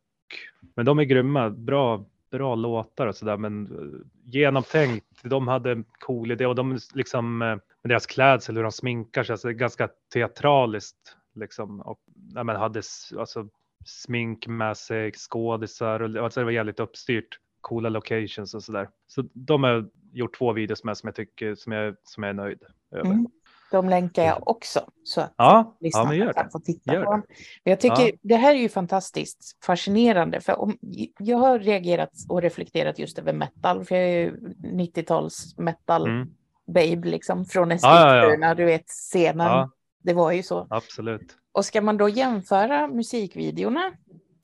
Men 0.75 0.85
de 0.85 0.99
är 0.99 1.03
grymma, 1.03 1.49
bra, 1.49 2.05
bra 2.31 2.55
låtar 2.55 3.07
och 3.07 3.15
sådär. 3.15 3.37
Men 3.37 3.65
eh, 3.65 4.31
genomtänkt. 4.31 5.05
De 5.23 5.47
hade 5.47 5.71
en 5.71 5.85
cool 5.99 6.31
idé 6.31 6.45
och 6.45 6.55
de 6.55 6.79
liksom 6.93 7.41
eh, 7.41 7.47
med 7.47 7.89
deras 7.89 8.05
klädsel, 8.05 8.55
hur 8.55 8.63
de 8.63 8.71
sminkar 8.71 9.23
sig, 9.23 9.33
alltså 9.33 9.47
det 9.47 9.51
är 9.51 9.55
ganska 9.55 9.89
teatraliskt 10.13 11.17
liksom. 11.35 11.81
Och 11.81 11.99
nej, 12.33 12.43
men 12.43 12.55
hade 12.55 12.81
alltså 13.17 13.47
smink 13.85 14.47
med 14.47 14.77
sig, 14.77 15.11
skådisar 15.11 15.99
och 15.99 16.23
alltså 16.23 16.39
det 16.39 16.43
var 16.43 16.51
jävligt 16.51 16.79
uppstyrt. 16.79 17.39
Coola 17.61 17.89
locations 17.89 18.53
och 18.53 18.63
sådär. 18.63 18.89
Så 19.07 19.23
de 19.33 19.63
har 19.63 19.89
gjort 20.13 20.37
två 20.37 20.53
videos 20.53 20.83
med 20.83 20.97
som 20.97 21.07
jag 21.07 21.15
tycker 21.15 21.55
som 21.55 21.71
jag, 21.71 21.95
som 22.03 22.23
jag 22.23 22.29
är 22.29 22.33
nöjd 22.33 22.63
över. 22.91 23.05
Mm. 23.05 23.27
De 23.71 23.89
länkar 23.89 24.23
jag 24.23 24.47
också 24.47 24.79
så 25.03 25.21
att 25.21 25.33
Ja, 25.37 25.53
ja, 25.53 25.77
lyssnarna 25.79 26.15
gör 26.15 26.33
kan 26.33 26.49
få 26.49 26.59
titta 26.59 26.93
Gör 26.93 27.03
på 27.05 27.11
dem. 27.11 27.23
Jag 27.63 27.79
tycker 27.79 28.03
Ja. 28.03 28.11
det 28.21 28.35
här 28.35 28.55
är 28.55 28.59
ju 28.59 28.69
fantastiskt 28.69 29.57
fascinerande. 29.65 30.41
För 30.41 30.59
om, 30.59 30.77
jag 31.19 31.37
har 31.37 31.59
reagerat 31.59 32.11
och 32.29 32.41
reflekterat 32.41 32.99
just 32.99 33.19
över 33.19 33.33
metal. 33.33 33.85
För 33.85 33.95
jag 33.95 34.03
är 34.09 34.17
ju 34.19 34.37
90-tals 34.63 35.57
metal 35.57 36.05
Mm. 36.07 36.27
babe 36.67 37.09
liksom. 37.09 37.45
Från 37.45 37.69
Ja, 37.69 37.77
ja, 37.81 38.15
ja. 38.15 38.23
Eskilstuna, 38.23 38.55
du 38.55 38.65
vet 38.65 38.87
scenen. 38.87 39.47
Ja, 39.47 39.71
Det 40.03 40.13
var 40.13 40.31
ju 40.31 40.43
så. 40.43 40.67
absolut. 40.69 41.37
Och 41.53 41.65
ska 41.65 41.81
man 41.81 41.97
då 41.97 42.09
jämföra 42.09 42.87
musikvideorna 42.87 43.91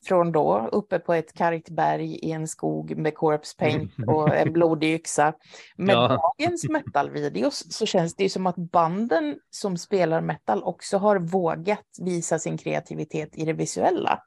från 0.06 0.31
då, 0.31 0.69
uppe 0.71 1.00
på 1.00 1.13
ett 1.13 1.33
kargt 1.33 1.69
berg 1.69 2.15
i 2.15 2.31
en 2.31 2.47
skog 2.47 2.97
med 2.97 3.15
corpse 3.15 3.57
paint 3.57 3.91
och 4.07 4.35
en 4.35 4.53
blodig 4.53 4.94
yxa, 4.94 5.33
med 5.75 5.95
Ja. 5.95 6.33
dagens 6.38 6.69
metalvideos 6.69 7.73
så 7.73 7.85
känns 7.85 8.15
det 8.15 8.23
ju 8.23 8.29
som 8.29 8.47
att 8.47 8.56
banden 8.56 9.39
som 9.50 9.77
spelar 9.77 10.21
metal 10.21 10.63
också 10.63 10.97
har 10.97 11.19
vågat 11.19 11.85
visa 12.01 12.39
sin 12.39 12.57
kreativitet 12.57 13.29
i 13.33 13.45
det 13.45 13.53
visuella. 13.53 14.23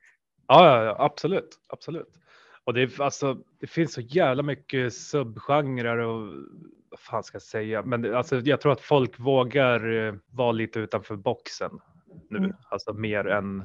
Ja, 0.47 0.67
ja, 0.67 0.85
ja 0.85 0.97
absolut, 0.99 1.59
absolut. 1.69 2.19
Och 2.65 2.75
det, 2.75 2.83
är, 2.83 3.03
alltså, 3.03 3.37
det 3.61 3.67
finns 3.67 3.93
så 3.93 4.01
jävla 4.01 4.43
mycket 4.43 4.95
subgenrer 4.95 5.99
och 5.99 6.29
vad 6.91 7.01
fan 7.01 7.23
ska 7.23 7.35
jag 7.35 7.43
säga? 7.43 7.83
Men 7.83 8.15
alltså, 8.15 8.41
jag 8.41 8.61
tror 8.61 8.73
att 8.73 8.81
folk 8.81 9.21
vågar 9.21 10.07
eh, 10.07 10.15
vara 10.31 10.53
lite 10.53 10.79
utanför 10.79 11.17
boxen 11.17 11.71
nu, 12.31 12.39
Mm. 12.39 12.53
alltså 12.71 12.93
mer 12.93 13.27
än 13.27 13.65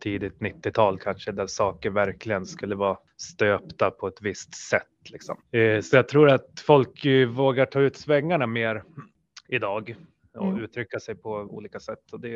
tidigt 0.00 0.40
90-tal 0.40 0.98
kanske, 0.98 1.32
där 1.32 1.46
saker 1.46 1.90
verkligen 1.90 2.46
skulle 2.46 2.74
vara 2.74 2.98
stöpta 3.16 3.90
på 3.90 4.08
ett 4.08 4.22
visst 4.22 4.54
sätt. 4.54 5.10
Liksom. 5.10 5.36
Eh, 5.50 5.80
så 5.80 5.96
jag 5.96 6.08
tror 6.08 6.28
att 6.30 6.60
folk 6.66 7.04
eh, 7.04 7.28
vågar 7.28 7.66
ta 7.66 7.80
ut 7.80 7.96
svängarna 7.96 8.46
mer 8.46 8.82
idag 9.48 9.96
och 10.34 10.46
Mm. 10.48 10.64
uttrycka 10.64 11.00
sig 11.00 11.14
på 11.14 11.30
olika 11.34 11.80
sätt. 11.80 12.12
Och 12.12 12.20
det, 12.20 12.28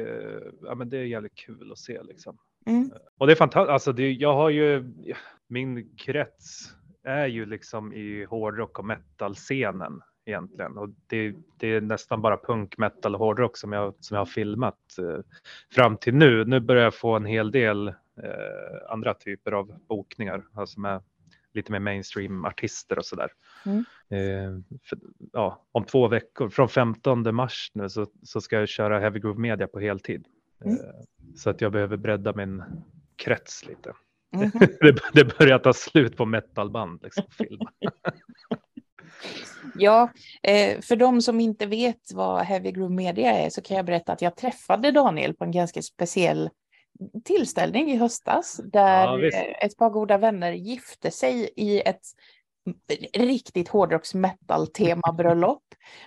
ja, 0.62 0.75
men 0.75 0.88
det 0.88 0.99
är 0.99 1.04
jävligt 1.04 1.35
kul 1.35 1.73
att 1.73 1.78
se. 1.78 2.02
Liksom. 2.02 2.38
Mm. 2.66 2.90
Och 3.19 3.26
det 3.26 3.33
är 3.33 3.37
fantastiskt. 3.37 3.71
Alltså 3.71 3.92
det, 3.92 4.12
jag 4.12 4.35
har 4.35 4.50
ju 4.50 4.92
min 5.49 5.97
krets 5.97 6.75
är 7.04 7.26
ju 7.26 7.47
liksom 7.47 7.92
i 7.92 8.25
hårdrock 8.25 8.78
och 8.78 8.85
metal-scenen 8.85 10.00
egentligen. 10.25 10.78
Och 10.78 10.88
det, 11.07 11.35
det 11.57 11.69
är 11.69 11.81
nästan 11.81 12.23
bara 12.23 12.37
punk, 12.37 12.78
metal 12.78 13.14
och 13.14 13.21
hårdrock 13.21 13.57
som 13.57 13.73
jag, 13.73 13.95
som 14.00 14.14
jag 14.14 14.21
har 14.21 14.26
filmat 14.26 14.99
eh, 14.99 15.25
fram 15.71 15.97
till 15.97 16.14
nu. 16.14 16.45
Nu 16.45 16.61
börjar 16.61 16.85
jag 16.85 16.95
få 16.95 17.16
en 17.16 17.25
hel 17.25 17.50
del 17.50 17.88
eh, 17.88 17.95
andra 18.88 19.14
typer 19.14 19.52
av 19.52 19.78
bokningar, 19.88 20.45
alltså 20.54 20.81
med 20.81 21.02
lite 21.54 21.73
mer 21.73 21.78
mainstream 21.78 22.45
artister 22.45 22.99
och 22.99 23.04
sådär. 23.04 23.31
Mm. 23.66 23.85
Eh, 24.09 24.78
för, 24.83 24.99
ja, 25.33 25.66
om 25.73 25.85
två 25.85 26.09
veckor, 26.09 26.49
från 26.49 26.69
15 26.69 27.35
mars 27.35 27.71
nu 27.75 27.88
så, 27.88 28.07
så 28.23 28.40
ska 28.40 28.59
jag 28.59 28.69
köra 28.69 29.00
Heavy 29.00 29.21
Groove 29.21 29.40
Media 29.40 29.66
på 29.66 29.81
heltid. 29.81 30.26
Mm. 30.64 30.76
Eh, 30.76 30.81
så 31.37 31.50
att 31.50 31.61
jag 31.61 31.73
behöver 31.73 31.97
bredda 31.97 32.33
min 32.33 32.62
krets 33.16 33.66
lite. 33.66 33.93
Mhm. 34.33 34.50
Det, 34.81 35.00
det 35.12 35.38
börjar 35.38 35.59
ta 35.59 35.73
slut 35.73 36.16
på 36.16 36.25
metalband. 36.25 37.02
Liksom, 37.02 37.25
film. 37.31 37.61
Ja, 39.78 40.11
eh, 40.43 40.81
för 40.81 40.97
de 40.97 41.23
som 41.23 41.40
inte 41.40 41.66
vet 41.66 42.12
vad 42.14 42.45
Heavy 42.45 42.73
Groove 42.73 42.95
Media 42.95 43.33
är 43.33 43.50
så 43.50 43.62
kan 43.62 43.76
jag 43.76 43.87
berätta 43.87 44.12
att 44.12 44.23
jag 44.23 44.37
träffade 44.37 44.90
Daniel 44.90 45.35
på 45.35 45.45
en 45.45 45.52
ganska 45.52 45.83
speciell 45.83 46.50
tillställning 47.25 47.90
i 47.90 47.97
höstas 47.97 48.61
där 48.64 49.04
Ja, 49.04 49.26
eh, 49.26 49.64
ett 49.64 49.76
par 49.76 49.90
goda 49.90 50.19
vänner 50.19 50.52
gifte 50.52 51.11
sig 51.11 51.50
i 51.57 51.81
ett 51.81 52.02
riktigt 53.12 53.69
hårdrocks 53.69 54.14
metal 54.14 54.66
tema 54.66 55.12
bröllop 55.12 55.62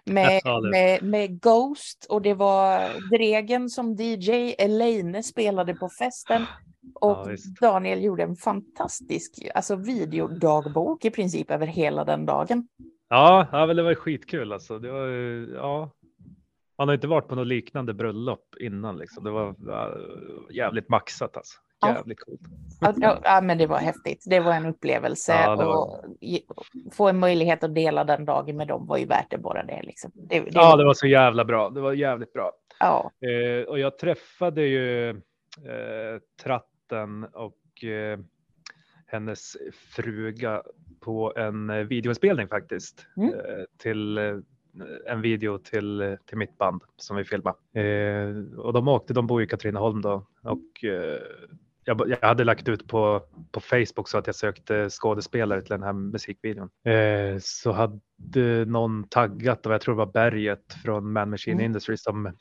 med, 0.06 0.42
Ja, 0.44 0.62
med, 0.62 1.04
med 1.04 1.42
Ghost 1.42 2.06
och 2.10 2.22
det 2.22 2.34
var 2.34 2.90
Dregen 3.18 3.70
som 3.70 3.96
DJ, 3.96 4.56
Elaine 4.58 5.24
spelade 5.24 5.74
på 5.74 5.90
festen 5.90 6.46
och 6.94 7.28
Ja. 7.32 7.36
Daniel 7.62 8.04
gjorde 8.04 8.24
en 8.24 8.36
fantastisk 8.36 9.50
alltså 9.56 9.76
videodagbok 9.76 11.06
i 11.06 11.10
princip 11.10 11.52
över 11.52 11.68
hela 11.68 12.06
den 12.06 12.26
dagen. 12.26 12.68
Ja, 13.10 13.48
ja 13.52 13.66
det 13.66 13.84
var 13.84 13.96
skitkul 13.96 14.54
alltså. 14.54 14.80
Det 14.80 14.92
var, 14.92 15.08
ja. 15.56 15.90
Man 16.78 16.88
har 16.88 16.96
inte 16.96 17.08
varit 17.08 17.28
på 17.28 17.36
något 17.36 17.48
liknande 17.48 17.94
bröllop 17.94 18.56
innan 18.60 18.98
liksom. 18.98 19.24
Det 19.24 19.32
var 19.32 19.56
jävligt 20.52 20.90
maxat 20.90 21.38
alltså. 21.38 21.58
jävligt 21.86 22.20
coolt. 22.20 22.42
Ja, 22.98 23.20
ja, 23.24 23.42
men 23.42 23.58
det 23.58 23.68
var 23.68 23.78
häftigt. 23.78 24.24
Det 24.28 24.40
var 24.40 24.54
en 24.54 24.66
upplevelse 24.66 25.34
Ja, 25.34 25.56
var- 25.56 26.06
och 26.50 26.66
få 26.92 27.08
en 27.10 27.20
möjlighet 27.20 27.64
att 27.64 27.76
dela 27.76 28.04
den 28.04 28.26
dagen 28.26 28.58
med 28.58 28.68
dem 28.68 28.88
var 28.88 28.98
ju 28.98 29.06
värt 29.06 29.30
det 29.32 29.38
bara 29.38 29.64
det. 29.64 29.82
Liksom. 29.84 30.12
det, 30.14 30.40
det 30.40 30.50
Ja, 30.54 30.76
det 30.76 30.86
var 30.86 30.94
så 30.94 31.08
jävla 31.08 31.46
bra. 31.46 31.70
Det 31.70 31.82
var 31.82 31.94
jävligt 31.94 32.34
bra. 32.34 32.52
ja. 32.80 33.12
Eh, 33.22 33.64
och 33.68 33.80
jag 33.80 33.98
träffade 33.98 34.62
ju 34.66 35.10
eh, 35.10 35.16
Tratten 36.44 37.24
och 37.24 37.84
eh, 37.84 38.20
hennes 39.08 39.58
fruga 39.96 40.64
på 41.08 41.34
en 41.36 41.70
eh, 41.70 41.76
videoinspelning 41.78 42.48
faktiskt. 42.48 43.06
Mm. 43.18 43.34
Eh, 43.34 43.40
till 43.78 44.18
eh, 44.18 44.36
en 45.06 45.22
video 45.22 45.58
till, 45.58 46.18
till 46.26 46.38
mitt 46.38 46.58
band 46.58 46.82
som 46.98 47.18
vi 47.18 47.24
filmade. 47.24 47.58
Eh, 47.74 48.60
och 48.60 48.74
de 48.74 48.88
åkte, 48.88 49.14
de 49.14 49.28
bor 49.28 49.42
i 49.42 49.48
Katrineholm 49.48 50.02
då. 50.02 50.28
Och 50.44 50.84
eh, 50.84 51.20
jag, 51.86 52.10
jag 52.10 52.28
hade 52.28 52.44
lagt 52.44 52.70
ut 52.70 52.88
på, 52.88 53.22
på 53.52 53.60
Facebook 53.60 54.08
så 54.10 54.18
att 54.18 54.28
jag 54.28 54.36
sökte 54.36 54.90
skådespelare 54.90 55.62
till 55.62 55.70
den 55.70 55.84
här 55.84 55.94
musikvideon. 55.94 56.70
Eh, 56.84 57.40
så 57.42 57.72
hade 57.72 58.66
någon 58.66 59.04
taggat 59.04 59.66
och 59.66 59.74
jag 59.74 59.82
tror 59.82 59.96
det 59.96 60.06
var 60.06 60.12
Berget 60.12 60.74
från 60.84 61.12
Man 61.14 61.30
Machine 61.30 61.54
Mm. 61.54 61.66
Industries 61.66 62.04
som, 62.04 62.32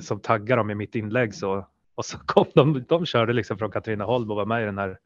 som 0.00 0.20
taggade 0.20 0.60
dem 0.60 0.70
i 0.70 0.74
mitt 0.74 0.94
inlägg. 0.94 1.34
Så, 1.34 1.66
och 1.94 2.04
så 2.04 2.18
kom 2.18 2.46
de, 2.54 2.84
de 2.88 3.06
körde 3.06 3.32
liksom 3.32 3.58
från 3.58 3.70
Katrineholm 3.70 4.30
och 4.30 4.36
var 4.36 4.46
med 4.46 4.62
i 4.62 4.66
den 4.66 4.78
här 4.78 4.98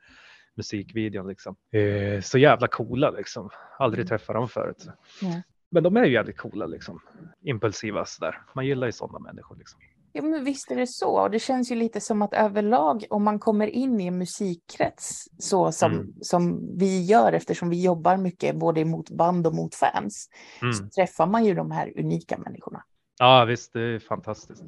musikvideon. 0.57 1.29
Liksom. 1.29 1.57
Eh, 1.73 2.21
så 2.21 2.39
jävla 2.39 2.69
coola 2.69 3.11
liksom. 3.11 3.51
Aldrig 3.79 4.09
träffat 4.09 4.35
dem 4.37 4.49
förut. 4.49 4.87
Nej. 5.23 5.43
Men 5.71 5.83
de 5.83 5.97
är 5.97 6.05
ju 6.05 6.13
jävligt 6.13 6.37
coola 6.39 6.67
liksom. 6.67 7.01
Impulsiva 7.45 8.05
sådär. 8.05 8.43
Man 8.55 8.67
gillar 8.67 8.87
ju 8.87 8.93
sådana 8.93 9.19
människor 9.19 9.57
liksom. 9.57 9.81
ja, 10.13 10.23
men 10.23 10.45
visst 10.45 10.71
är 10.71 10.77
det 10.77 10.87
så. 10.87 11.21
Och 11.23 11.31
det 11.31 11.39
känns 11.39 11.71
ju 11.71 11.75
lite 11.75 12.01
som 12.01 12.23
att 12.23 12.35
överlag 12.35 13.05
om 13.11 13.23
man 13.25 13.39
kommer 13.39 13.67
in 13.67 14.01
i 14.01 14.07
en 14.07 14.19
musikkrets 14.19 15.25
så 15.39 15.73
som, 15.73 15.93
Mm. 15.93 16.13
som 16.21 16.71
vi 16.79 17.03
gör 17.05 17.33
eftersom 17.33 17.71
vi 17.71 17.85
jobbar 17.85 18.17
mycket 18.17 18.57
både 18.57 18.85
mot 18.85 19.11
band 19.11 19.47
och 19.47 19.55
mot 19.55 19.75
fans 19.75 20.29
så 20.61 20.67
Mm. 20.67 20.91
träffar 20.91 21.27
man 21.27 21.45
ju 21.45 21.55
de 21.55 21.71
här 21.71 21.93
unika 21.99 22.39
människorna. 22.39 22.83
Ja 23.19 23.45
visst, 23.45 23.73
det 23.73 23.81
är 23.81 23.99
fantastiskt. 23.99 24.63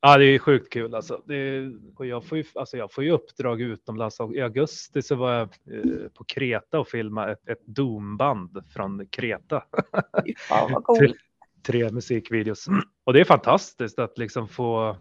Ja, 0.00 0.18
det 0.18 0.24
är 0.24 0.38
sjukt 0.38 0.72
kul 0.72 0.94
alltså. 0.94 1.22
Det 1.26 1.70
och 1.96 2.06
jag, 2.06 2.24
får 2.24 2.38
ju, 2.38 2.44
alltså 2.54 2.76
jag 2.76 2.92
får 2.92 3.04
ju 3.04 3.10
uppdrag 3.10 3.60
utomlands. 3.60 4.18
I 4.34 4.40
augusti 4.40 5.02
så 5.02 5.14
var 5.14 5.32
jag 5.32 5.48
eh, 5.72 6.08
på 6.14 6.24
Kreta 6.24 6.80
och 6.80 6.88
filmade 6.88 7.32
ett, 7.32 7.48
ett 7.48 7.66
Doom-band 7.66 8.64
från 8.68 9.06
Kreta. 9.06 9.64
Ja, 10.50 10.68
vad 10.72 10.84
coolt. 10.84 11.16
Tre 11.62 11.90
musikvideos. 11.90 12.66
Och 13.04 13.12
det 13.12 13.20
är 13.20 13.24
fantastiskt 13.24 13.98
att 13.98 14.18
liksom 14.18 14.48
få, 14.48 14.88
eh, 14.88 14.96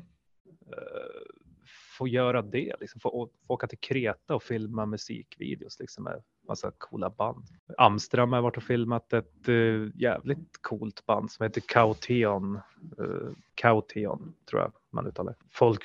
få 1.98 2.08
göra 2.08 2.42
det. 2.42 2.74
Liksom 2.80 3.02
få, 3.02 3.30
få 3.48 3.54
åka 3.54 3.68
till 3.68 3.80
Kreta 3.80 4.36
och 4.36 4.44
filma 4.44 4.86
musikvideos 4.86 5.80
liksom 5.80 6.04
med 6.04 6.24
massa 6.48 6.72
coola 6.78 7.10
band. 7.10 7.48
Amsterdam 7.78 8.34
har 8.34 8.42
varit 8.42 8.58
och 8.58 8.64
filmat 8.64 9.14
ett 9.14 9.48
eh, 9.48 10.02
jävligt 10.02 10.62
coolt 10.62 11.06
band 11.06 11.32
som 11.32 11.44
heter 11.44 11.62
Caution. 11.62 12.60
Uh, 13.00 13.32
Caution 13.56 14.34
tror 14.50 14.62
jag 14.62 14.72
man 14.98 15.08
uttalar. 15.08 15.36
Folk 15.52 15.84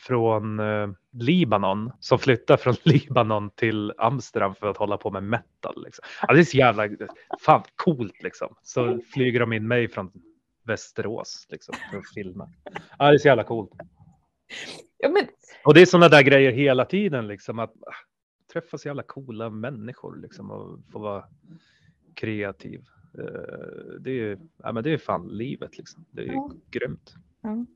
från 0.00 0.60
eh, 0.60 0.88
Libanon 1.12 1.92
som 2.00 2.18
flyttar 2.18 2.56
från 2.56 2.74
Libanon 2.84 3.50
till 3.50 3.92
Amsterdam 3.98 4.54
för 4.54 4.66
att 4.70 4.76
hålla 4.76 4.96
på 4.96 5.10
med 5.10 5.22
metal. 5.22 5.84
Liksom. 5.84 6.04
Ja, 6.28 6.34
det 6.34 6.40
är 6.40 6.44
så 6.44 6.56
jävla 6.56 6.88
fan 7.40 7.62
coolt 7.76 8.22
liksom. 8.22 8.54
Så 8.62 9.00
flyger 9.14 9.40
de 9.40 9.52
in 9.52 9.68
mig 9.68 9.88
från 9.88 10.10
Västerås 10.64 11.46
liksom, 11.50 11.74
för 11.90 11.98
att 11.98 12.12
filma. 12.14 12.50
Ja, 12.98 13.08
det 13.08 13.14
är 13.14 13.18
så 13.18 13.28
jävla 13.28 13.44
coolt. 13.44 13.72
Ja, 14.98 15.08
men, 15.08 15.22
Och 15.64 15.74
det 15.74 15.80
är 15.82 15.86
sådana 15.86 16.08
där 16.08 16.22
grejer 16.22 16.52
hela 16.52 16.84
tiden 16.84 17.26
liksom 17.26 17.58
att 17.58 17.70
ah, 17.70 17.94
träffa 18.52 18.78
så 18.78 18.88
jävla 18.88 19.02
coola 19.02 19.50
människor 19.50 20.16
liksom 20.16 20.50
och 20.50 20.78
få 20.92 20.98
vara 20.98 21.24
kreativ. 22.14 22.84
Eh, 23.18 23.94
Det 24.00 24.10
är, 24.10 24.38
ja, 24.62 24.72
men 24.72 24.84
det 24.84 24.90
är 24.92 24.98
fan 24.98 25.28
livet 25.28 25.78
liksom. 25.78 26.04
Det 26.10 26.22
är 26.22 26.26
Ja. 26.32 26.50
grymt. 26.70 27.14
ja. 27.40 27.66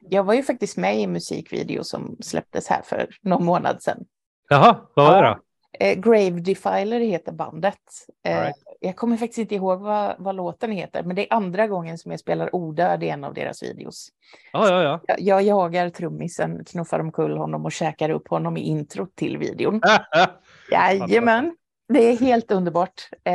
Jag 0.00 0.24
var 0.24 0.34
ju 0.34 0.42
faktiskt 0.42 0.76
med 0.76 0.98
i 0.98 1.02
en 1.02 1.12
musikvideo 1.12 1.84
som 1.84 2.16
släpptes 2.20 2.68
här 2.68 2.82
för 2.82 3.08
någon 3.22 3.44
månad 3.44 3.82
sedan. 3.82 4.04
Jaha, 4.48 4.76
vad 4.94 5.06
var 5.06 5.22
det 5.22 5.28
då? 5.28 5.38
Eh, 5.80 5.94
Grave 5.94 6.40
Defiler 6.40 7.00
heter 7.00 7.32
bandet. 7.32 7.78
Eh, 8.26 8.40
right. 8.40 8.56
Jag 8.80 8.96
kommer 8.96 9.16
faktiskt 9.16 9.38
inte 9.38 9.54
ihåg 9.54 9.80
vad, 9.80 10.14
vad 10.18 10.34
låten 10.34 10.72
heter, 10.72 11.02
men 11.02 11.16
det 11.16 11.22
är 11.22 11.36
andra 11.36 11.66
gången 11.66 11.98
som 11.98 12.10
jag 12.10 12.20
spelar 12.20 12.54
odöd 12.54 13.02
i 13.02 13.08
en 13.08 13.24
av 13.24 13.34
deras 13.34 13.62
videos. 13.62 14.08
Ja, 14.52 14.68
ja, 14.70 14.82
ja. 14.82 15.00
Jag, 15.06 15.20
jag 15.20 15.42
jagar 15.42 15.90
trummisen, 15.90 16.64
knuffar 16.64 17.00
omkull 17.00 17.36
honom 17.36 17.64
och 17.64 17.72
käkar 17.72 18.10
upp 18.10 18.28
honom 18.28 18.56
i 18.56 18.60
introt 18.60 19.16
till 19.16 19.38
videon. 19.38 19.80
Jajamän, 20.70 21.56
det 21.88 22.12
är 22.12 22.16
helt 22.16 22.50
underbart. 22.50 23.08
Eh, 23.24 23.32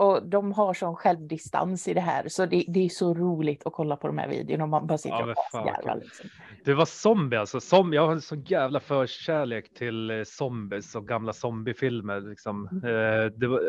och 0.00 0.22
de 0.26 0.52
har 0.52 0.74
sån 0.74 0.96
självdistans 0.96 1.88
i 1.88 1.94
det 1.94 2.00
här, 2.00 2.28
så 2.28 2.46
det, 2.46 2.64
det 2.68 2.84
är 2.84 2.88
så 2.88 3.14
roligt 3.14 3.66
att 3.66 3.72
kolla 3.72 3.96
på 3.96 4.06
de 4.06 4.18
här 4.18 4.28
videorna. 4.28 4.66
Man 4.66 4.86
bara 4.86 4.98
sitter 4.98 5.16
Ja, 5.16 5.24
och 5.24 5.30
asgarvar. 5.30 6.00
Liksom. 6.00 6.30
Det 6.64 6.74
var 6.74 6.84
zombie 6.84 7.36
alltså. 7.36 7.60
Som, 7.60 7.92
jag 7.92 8.06
har 8.06 8.12
en 8.12 8.20
så 8.20 8.36
jävla 8.46 8.80
förkärlek 8.80 9.74
till 9.74 10.10
eh, 10.10 10.22
zombies 10.24 10.94
och 10.94 11.08
gamla 11.08 11.32
zombiefilmer. 11.32 12.20
Liksom. 12.20 12.68
Mm. 12.72 12.84
Eh, 12.84 13.26
det, 13.26 13.46
var, 13.46 13.60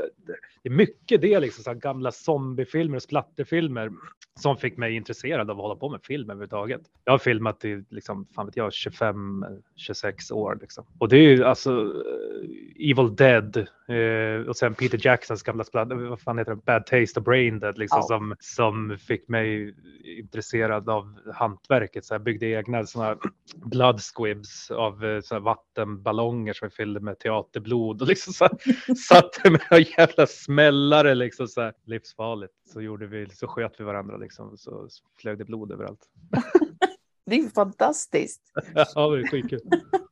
det 0.64 0.70
är 0.70 0.74
mycket 0.74 1.22
det, 1.22 1.40
liksom, 1.40 1.64
så 1.64 1.74
gamla 1.74 2.12
zombiefilmer 2.12 2.96
och 2.96 3.04
splatterfilmer 3.04 3.92
som 4.40 4.58
fick 4.58 4.78
mig 4.78 4.96
intresserad 4.96 5.50
av 5.50 5.58
att 5.58 5.62
hålla 5.62 5.76
på 5.76 5.90
med 5.90 6.00
film 6.04 6.30
överhuvudtaget. 6.30 6.82
Jag 7.04 7.14
har 7.14 7.18
filmat 7.18 7.66
i 7.66 7.84
liksom, 7.90 8.28
fan 8.36 8.46
vet 8.46 8.58
jag, 8.58 8.70
25-26 8.70 10.32
år. 10.34 10.58
Liksom. 10.62 10.86
Och 10.98 11.10
det 11.10 11.18
är 11.18 11.30
ju 11.30 11.44
alltså 11.44 11.72
eh, 11.82 12.92
Evil 12.92 13.16
Dead 13.16 13.58
eh, 13.88 14.48
och 14.48 14.58
sen 14.58 14.74
Peter 14.74 15.00
Jacksons 15.04 15.44
gamla 15.44 15.64
splatter, 15.64 16.16
fan 16.24 16.38
heter 16.38 16.56
det, 16.56 16.62
Bad 16.66 16.86
Taste 16.86 17.20
och 17.20 17.24
Brain 17.24 17.60
Dead 17.60 17.78
liksom, 17.78 17.98
Ja. 17.98 18.08
som, 18.08 18.36
som 18.40 18.98
fick 18.98 19.28
mig 19.28 19.76
intresserad 20.20 20.90
av 20.90 21.20
hantverket. 21.34 22.06
Så 22.06 22.14
jag 22.14 22.24
byggde 22.24 22.46
egna 22.48 22.78
här 22.78 23.18
blood 23.56 24.02
squibs 24.02 24.72
av 24.72 25.06
eh, 25.06 25.22
såna 25.22 25.40
vattenballonger 25.40 26.54
som 26.54 26.66
jag 26.66 26.74
fyllde 26.74 27.00
med 27.00 27.20
teaterblod 27.20 28.02
och 28.02 28.08
liksom 28.08 28.34
så 28.34 28.44
här, 28.46 28.96
satte 29.08 29.50
med 29.52 29.62
en 29.70 29.86
jävla 29.98 30.28
smällare 30.28 31.16
liksom 31.16 31.48
så 31.48 31.62
här, 31.62 31.74
livsfarligt. 31.86 32.54
Så 32.74 32.82
gjorde 32.82 33.08
vi, 33.08 33.30
så 33.30 33.48
sköt 33.48 33.80
vi 33.80 33.84
varandra 33.84 34.18
liksom 34.18 34.58
så 34.58 34.88
flög 35.22 35.38
det 35.38 35.46
blod 35.46 35.72
överallt. 35.72 36.10
Det 37.32 37.36
är 37.36 37.42
ju 37.42 37.50
fantastiskt. 37.50 38.42
ja, 38.96 39.10
det 39.10 39.22
är 39.22 39.28
skitkul. 39.28 39.60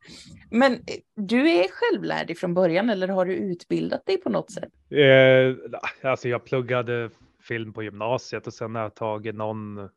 Men 0.50 0.74
eh, 0.74 0.80
du 1.16 1.50
är 1.50 1.68
självlärd 1.72 2.38
från 2.38 2.54
början 2.54 2.90
eller 2.90 3.08
har 3.08 3.26
du 3.26 3.34
utbildat 3.34 4.06
dig 4.06 4.18
på 4.18 4.30
något 4.30 4.52
sätt? 4.52 4.70
Eh, 4.90 5.56
alltså 6.10 6.30
jag 6.30 6.46
pluggade 6.46 7.10
film 7.42 7.74
på 7.74 7.84
gymnasiet 7.84 8.48
och 8.48 8.54
sen 8.54 8.76
har 8.76 8.82
jag 8.82 8.96
tagit 8.96 9.36
någon 9.36 9.90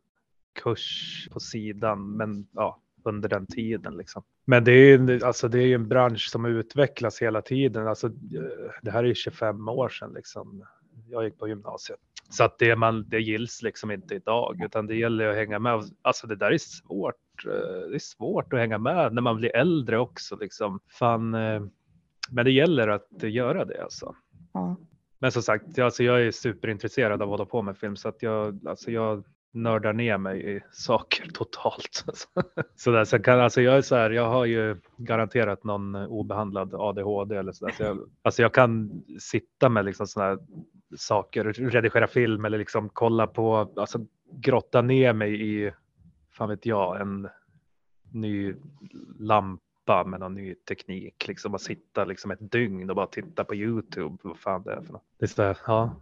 kurs 0.62 1.28
på 1.32 1.40
sidan, 1.40 2.16
men 2.16 2.46
ja, 2.52 2.80
under 3.04 3.28
den 3.28 3.46
tiden 3.46 3.96
liksom. 3.96 4.22
Men 4.44 4.64
det 4.64 4.72
är 4.72 4.98
ju 4.98 5.24
alltså 5.24 5.48
det 5.48 5.62
är 5.62 5.74
en 5.74 5.88
bransch 5.88 6.30
som 6.30 6.44
utvecklas 6.44 7.22
hela 7.22 7.42
tiden. 7.42 7.86
Alltså, 7.86 8.06
eh, 8.06 8.12
det 8.82 8.90
här 8.90 9.04
är 9.04 9.08
ju 9.08 9.14
25 9.14 9.68
år 9.68 9.88
sedan 9.88 10.12
liksom. 10.14 10.64
Jag 11.08 11.24
gick 11.24 11.38
på 11.38 11.48
gymnasiet. 11.48 11.98
Så 12.30 12.44
att 12.44 12.58
det, 12.58 12.76
man, 12.76 13.08
det 13.08 13.20
gills 13.20 13.62
liksom 13.62 13.90
inte 13.90 14.14
idag, 14.14 14.60
utan 14.64 14.86
det 14.86 14.94
gäller 14.96 15.28
att 15.28 15.36
hänga 15.36 15.58
med. 15.58 15.82
Alltså 16.02 16.26
det 16.26 16.36
där 16.36 16.50
är 16.50 16.58
svårt. 16.58 17.44
eh, 17.46 17.88
Det 17.90 17.94
är 17.94 17.98
svårt 17.98 18.52
att 18.52 18.58
hänga 18.58 18.78
med 18.78 19.14
när 19.14 19.22
man 19.22 19.36
blir 19.36 19.56
äldre 19.56 19.98
också 19.98 20.36
liksom. 20.36 20.80
Fan, 20.88 21.34
eh, 21.34 21.62
men 22.30 22.44
det 22.44 22.50
gäller 22.50 22.88
att 22.88 23.22
göra 23.22 23.64
det 23.64 23.82
alltså. 23.82 24.14
Ja. 24.52 24.76
Men 25.18 25.32
som 25.32 25.42
sagt, 25.42 25.78
alltså 25.78 26.02
jag 26.04 26.22
är 26.22 26.30
superintresserad 26.30 27.22
av 27.22 27.28
att 27.32 27.38
hålla 27.38 27.44
på 27.50 27.62
med 27.62 27.76
film 27.78 27.96
så 27.96 28.08
att 28.08 28.22
jag, 28.22 28.66
alltså 28.66 28.90
jag 28.90 29.24
nördar 29.54 29.92
ner 29.92 30.18
mig 30.18 30.56
i 30.56 30.60
saker 30.72 31.28
totalt. 31.34 32.04
så 32.76 32.90
där, 32.90 33.04
sen 33.04 33.22
kan, 33.22 33.40
alltså 33.40 33.60
jag 33.62 33.76
är 33.76 33.82
så 33.82 33.96
här, 33.96 34.10
jag 34.10 34.28
har 34.28 34.44
ju 34.44 34.76
garanterat 34.96 35.64
någon 35.64 35.94
obehandlad 35.96 36.74
ADHD 36.74 37.36
eller 37.36 37.52
så 37.52 37.66
där. 37.66 37.72
Så 37.72 37.82
jag, 37.82 37.98
alltså 38.22 38.42
jag 38.42 38.54
kan 38.54 39.02
sitta 39.20 39.68
med 39.68 39.84
liksom 39.84 40.06
sådana 40.06 40.30
här 40.30 40.38
saker, 40.96 41.44
redigera 41.44 42.06
film 42.06 42.44
eller 42.44 42.58
liksom 42.58 42.88
kolla 42.88 43.26
på, 43.26 43.72
alltså 43.76 44.06
grotta 44.30 44.82
ner 44.82 45.12
mig 45.12 45.48
i, 45.48 45.72
fan 46.30 46.48
vet 46.48 46.66
jag, 46.66 47.00
en 47.00 47.28
ny 48.10 48.54
lampa 49.18 50.04
med 50.04 50.20
någon 50.20 50.34
ny 50.34 50.54
teknik. 50.54 51.28
Liksom 51.28 51.54
att 51.54 51.62
sitta 51.62 52.04
liksom 52.04 52.30
ett 52.30 52.52
dygn 52.52 52.90
och 52.90 52.96
bara 52.96 53.06
titta 53.06 53.44
på 53.44 53.54
Youtube. 53.54 54.18
Vad 54.22 54.38
fan 54.38 54.62
det 54.62 54.72
är 54.72 54.80
för 54.80 54.92
något. 54.92 55.04
Det 55.18 55.24
är 55.24 55.28
så 55.28 55.42
här, 55.42 55.58
ja. 55.66 55.96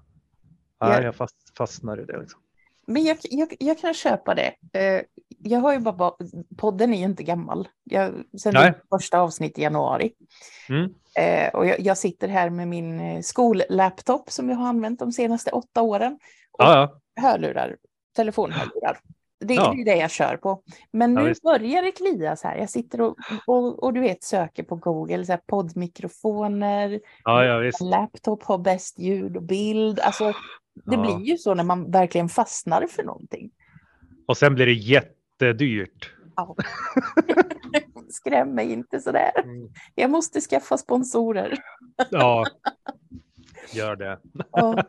Ja. 0.79 0.95
ja 0.95 1.03
jag 1.03 1.17
fast, 1.17 1.57
fastnar 1.57 2.01
i 2.01 2.05
det 2.05 2.19
liksom. 2.19 2.41
Men 2.87 3.05
jag, 3.05 3.17
jag, 3.23 3.55
jag 3.59 3.79
kan 3.79 3.95
köpa 3.95 4.35
det. 4.35 4.55
Jag 5.43 5.61
har 5.61 5.73
ju 5.73 5.79
bara, 5.79 6.13
podden 6.57 6.95
är 6.95 6.99
ju 6.99 7.05
inte 7.05 7.23
gammal. 7.23 7.69
Jag 7.85 8.13
sände 8.41 8.75
första 8.91 9.21
avsnitt 9.21 9.59
i 9.59 9.63
januari. 9.63 10.13
Mm. 10.69 10.95
Eh, 11.19 11.49
Och 11.55 11.67
jag, 11.67 11.81
jag 11.81 11.99
sitter 11.99 12.29
här 12.29 12.51
med 12.51 12.69
min 12.69 13.01
eh, 13.01 13.21
skollaptop 13.21 14.31
som 14.31 14.49
jag 14.49 14.57
har 14.57 14.69
använt 14.69 14.99
de 14.99 15.13
senaste 15.13 15.51
åtta 15.51 15.83
åren. 15.83 16.19
Och 16.53 16.65
Ja, 16.65 16.75
ja. 17.15 17.23
hörlurar, 17.23 17.77
telefonhörlurar. 18.17 18.99
Det, 19.45 19.55
Ja. 19.55 19.73
det 19.75 19.81
är 19.81 19.85
det 19.85 19.97
jag 19.97 20.11
kör 20.11 20.37
på. 20.37 20.63
Men 20.93 21.15
Ja, 21.15 21.23
nu 21.23 21.29
visst. 21.29 21.43
börjar 21.43 21.83
det 21.83 21.93
klia 21.93 22.37
så 22.37 22.49
här. 22.49 22.57
Jag 22.57 22.71
sitter 22.71 23.01
och, 23.01 23.17
och, 23.47 23.83
och 23.83 23.93
du 23.93 24.01
vet 24.01 24.23
söker 24.25 24.63
på 24.63 24.77
Google, 24.77 25.25
så 25.27 25.33
här, 25.33 25.41
poddmikrofoner, 25.47 27.01
Ja, 27.25 27.45
ja 27.45 27.71
laptop 27.81 28.43
har 28.43 28.59
bäst 28.59 28.99
ljud 28.99 29.37
och 29.37 29.43
bild. 29.43 30.01
Alltså, 30.01 30.25
det 30.85 30.95
Ja. 30.97 31.03
blir 31.03 31.27
ju 31.31 31.39
så 31.39 31.55
när 31.55 31.65
man 31.65 31.91
verkligen 31.91 32.29
fastnar 32.29 32.87
för 32.87 33.03
någonting. 33.03 33.51
Och 34.27 34.37
sen 34.37 34.55
blir 34.55 34.67
det 34.67 34.73
jättedyrt. 35.41 36.11
Ja. 36.37 36.57
Skräm 38.11 38.55
mig 38.55 38.73
inte 38.73 39.01
sådär. 39.01 39.33
Jag 39.95 40.11
måste 40.11 40.41
skaffa 40.41 40.79
sponsorer. 40.79 41.59
Ja, 42.11 42.45
gör 43.73 43.97
det. 43.97 44.19
Ja. 44.53 44.85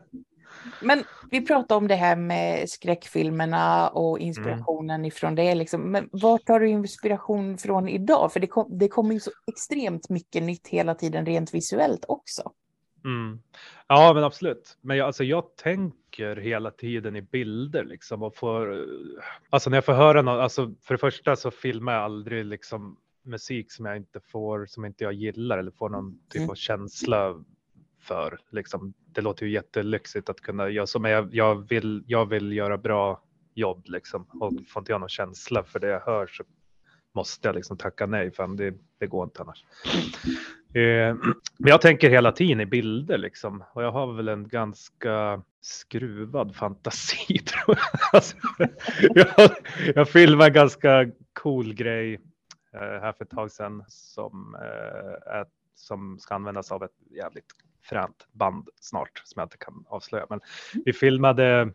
Men 0.82 1.04
vi 1.30 1.46
pratade 1.46 1.78
om 1.78 1.88
det 1.88 1.94
här 1.94 2.16
med 2.16 2.70
skräckfilmerna 2.70 3.88
och 3.88 4.18
inspirationen 4.18 5.04
ifrån 5.04 5.34
det. 5.34 5.54
Liksom. 5.54 5.80
Men 5.80 6.08
var 6.12 6.38
tar 6.38 6.60
du 6.60 6.68
inspiration 6.68 7.58
från 7.58 7.88
idag? 7.88 8.32
För 8.32 8.40
det, 8.40 8.46
kom, 8.46 8.78
det 8.78 8.88
kommer 8.88 9.14
ju 9.14 9.20
så 9.20 9.30
extremt 9.46 10.08
mycket 10.08 10.42
nytt 10.42 10.68
hela 10.68 10.94
tiden 10.94 11.26
rent 11.26 11.54
visuellt 11.54 12.04
också. 12.08 12.52
Mm. 13.04 13.38
Ja, 13.86 14.12
men 14.14 14.24
absolut. 14.24 14.78
Men 14.80 14.96
jag, 14.96 15.06
alltså, 15.06 15.24
jag 15.24 15.56
tänker 15.56 16.36
hela 16.36 16.70
tiden 16.70 17.16
i 17.16 17.22
bilder 17.22 17.84
liksom 17.84 18.22
och 18.22 18.36
får. 18.36 18.86
Alltså 19.50 19.70
när 19.70 19.76
jag 19.76 19.84
får 19.84 19.92
höra 19.92 20.22
något, 20.22 20.40
alltså 20.40 20.74
för 20.82 20.94
det 20.94 20.98
första 20.98 21.36
så 21.36 21.50
filmar 21.50 21.92
jag 21.92 22.02
aldrig 22.02 22.44
liksom 22.44 22.96
musik 23.24 23.72
som 23.72 23.86
jag 23.86 23.96
inte 23.96 24.20
får, 24.20 24.66
som 24.66 24.84
inte 24.84 25.04
jag 25.04 25.12
gillar 25.12 25.58
eller 25.58 25.70
får 25.70 25.88
någon 25.88 26.18
typ 26.28 26.36
Mm. 26.38 26.50
av 26.50 26.54
känsla 26.54 27.44
för. 28.00 28.38
Liksom, 28.50 28.94
det 29.06 29.20
låter 29.20 29.46
ju 29.46 29.52
jättelyxigt 29.52 30.28
att 30.28 30.40
kunna 30.40 30.68
göra 30.68 30.86
så, 30.86 30.98
men 30.98 31.10
jag, 31.10 31.34
jag, 31.34 31.68
vill, 31.68 32.04
jag 32.06 32.26
vill 32.26 32.52
göra 32.52 32.78
bra 32.78 33.22
jobb 33.54 33.82
liksom 33.84 34.22
och 34.40 34.52
får 34.68 34.80
inte 34.80 34.92
jag 34.92 35.00
någon 35.00 35.08
känsla 35.08 35.64
för 35.64 35.80
det 35.80 35.86
jag 35.88 36.00
hör 36.00 36.26
så 36.26 36.44
måste 37.14 37.48
jag 37.48 37.54
liksom 37.54 37.76
tacka 37.76 38.06
nej, 38.06 38.30
för 38.30 38.46
det, 38.56 38.74
det 38.98 39.06
går 39.06 39.24
inte 39.24 39.42
annars. 39.42 39.64
Eh, 40.74 41.14
men 41.58 41.68
jag 41.68 41.80
tänker 41.80 42.10
hela 42.10 42.32
tiden 42.32 42.60
i 42.60 42.66
bilder 42.66 43.18
liksom 43.18 43.64
och 43.72 43.82
jag 43.82 43.92
har 43.92 44.12
väl 44.12 44.28
en 44.28 44.48
ganska 44.48 45.42
skruvad 45.60 46.56
fantasi 46.56 47.38
tror 47.46 47.76
jag. 47.78 48.00
Alltså, 48.12 48.36
jag, 49.14 49.50
jag 49.94 50.08
filmade 50.08 50.48
en 50.48 50.52
ganska 50.52 51.10
cool 51.32 51.74
grej 51.74 52.14
eh, 52.72 52.80
här 52.80 53.12
för 53.12 53.24
ett 53.24 53.30
tag 53.30 53.50
sedan 53.50 53.84
som, 53.88 54.56
eh, 54.60 55.34
är, 55.34 55.46
som 55.74 56.18
ska 56.18 56.34
användas 56.34 56.72
av 56.72 56.84
ett 56.84 56.96
jävligt 57.10 57.52
fränt 57.82 58.26
band 58.32 58.68
snart 58.80 59.22
som 59.24 59.40
jag 59.40 59.46
inte 59.46 59.56
kan 59.56 59.84
avslöja. 59.88 60.26
Men 60.30 60.40
vi 60.84 60.92
filmade 60.92 61.72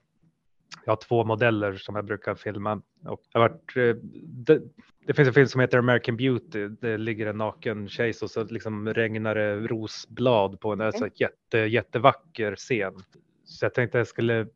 jag 0.86 0.92
har 0.92 0.98
två 0.98 1.24
modeller 1.24 1.74
som 1.74 1.96
jag 1.96 2.06
brukar 2.06 2.36
filma. 2.36 2.82
Och 3.06 3.22
jag 3.34 3.42
har 3.42 3.50
varit, 3.50 3.78
eh, 3.78 4.04
det, 4.24 4.62
det 5.06 5.14
finns 5.14 5.28
en 5.28 5.34
film 5.34 5.48
som 5.48 5.62
heter 5.62 5.78
American 5.78 6.18
Beauty. 6.18 6.68
Det 6.68 6.98
ligger 6.98 7.28
en 7.28 7.38
naken 7.38 7.90
tjej 7.90 8.14
och 8.22 8.32
så 8.32 8.44
liksom 8.44 8.94
regnar 8.94 9.36
det 9.36 9.56
rosblad 9.56 10.60
på 10.60 10.74
en 10.74 10.82
alltså 10.82 11.08
jätte, 11.16 11.58
jättevacker 11.58 12.56
scen. 12.56 12.94
Så 13.46 13.66
jag 13.66 13.74
tänkte 13.74 13.98
att 13.98 14.00
jag 14.00 14.08
skulle 14.08 14.48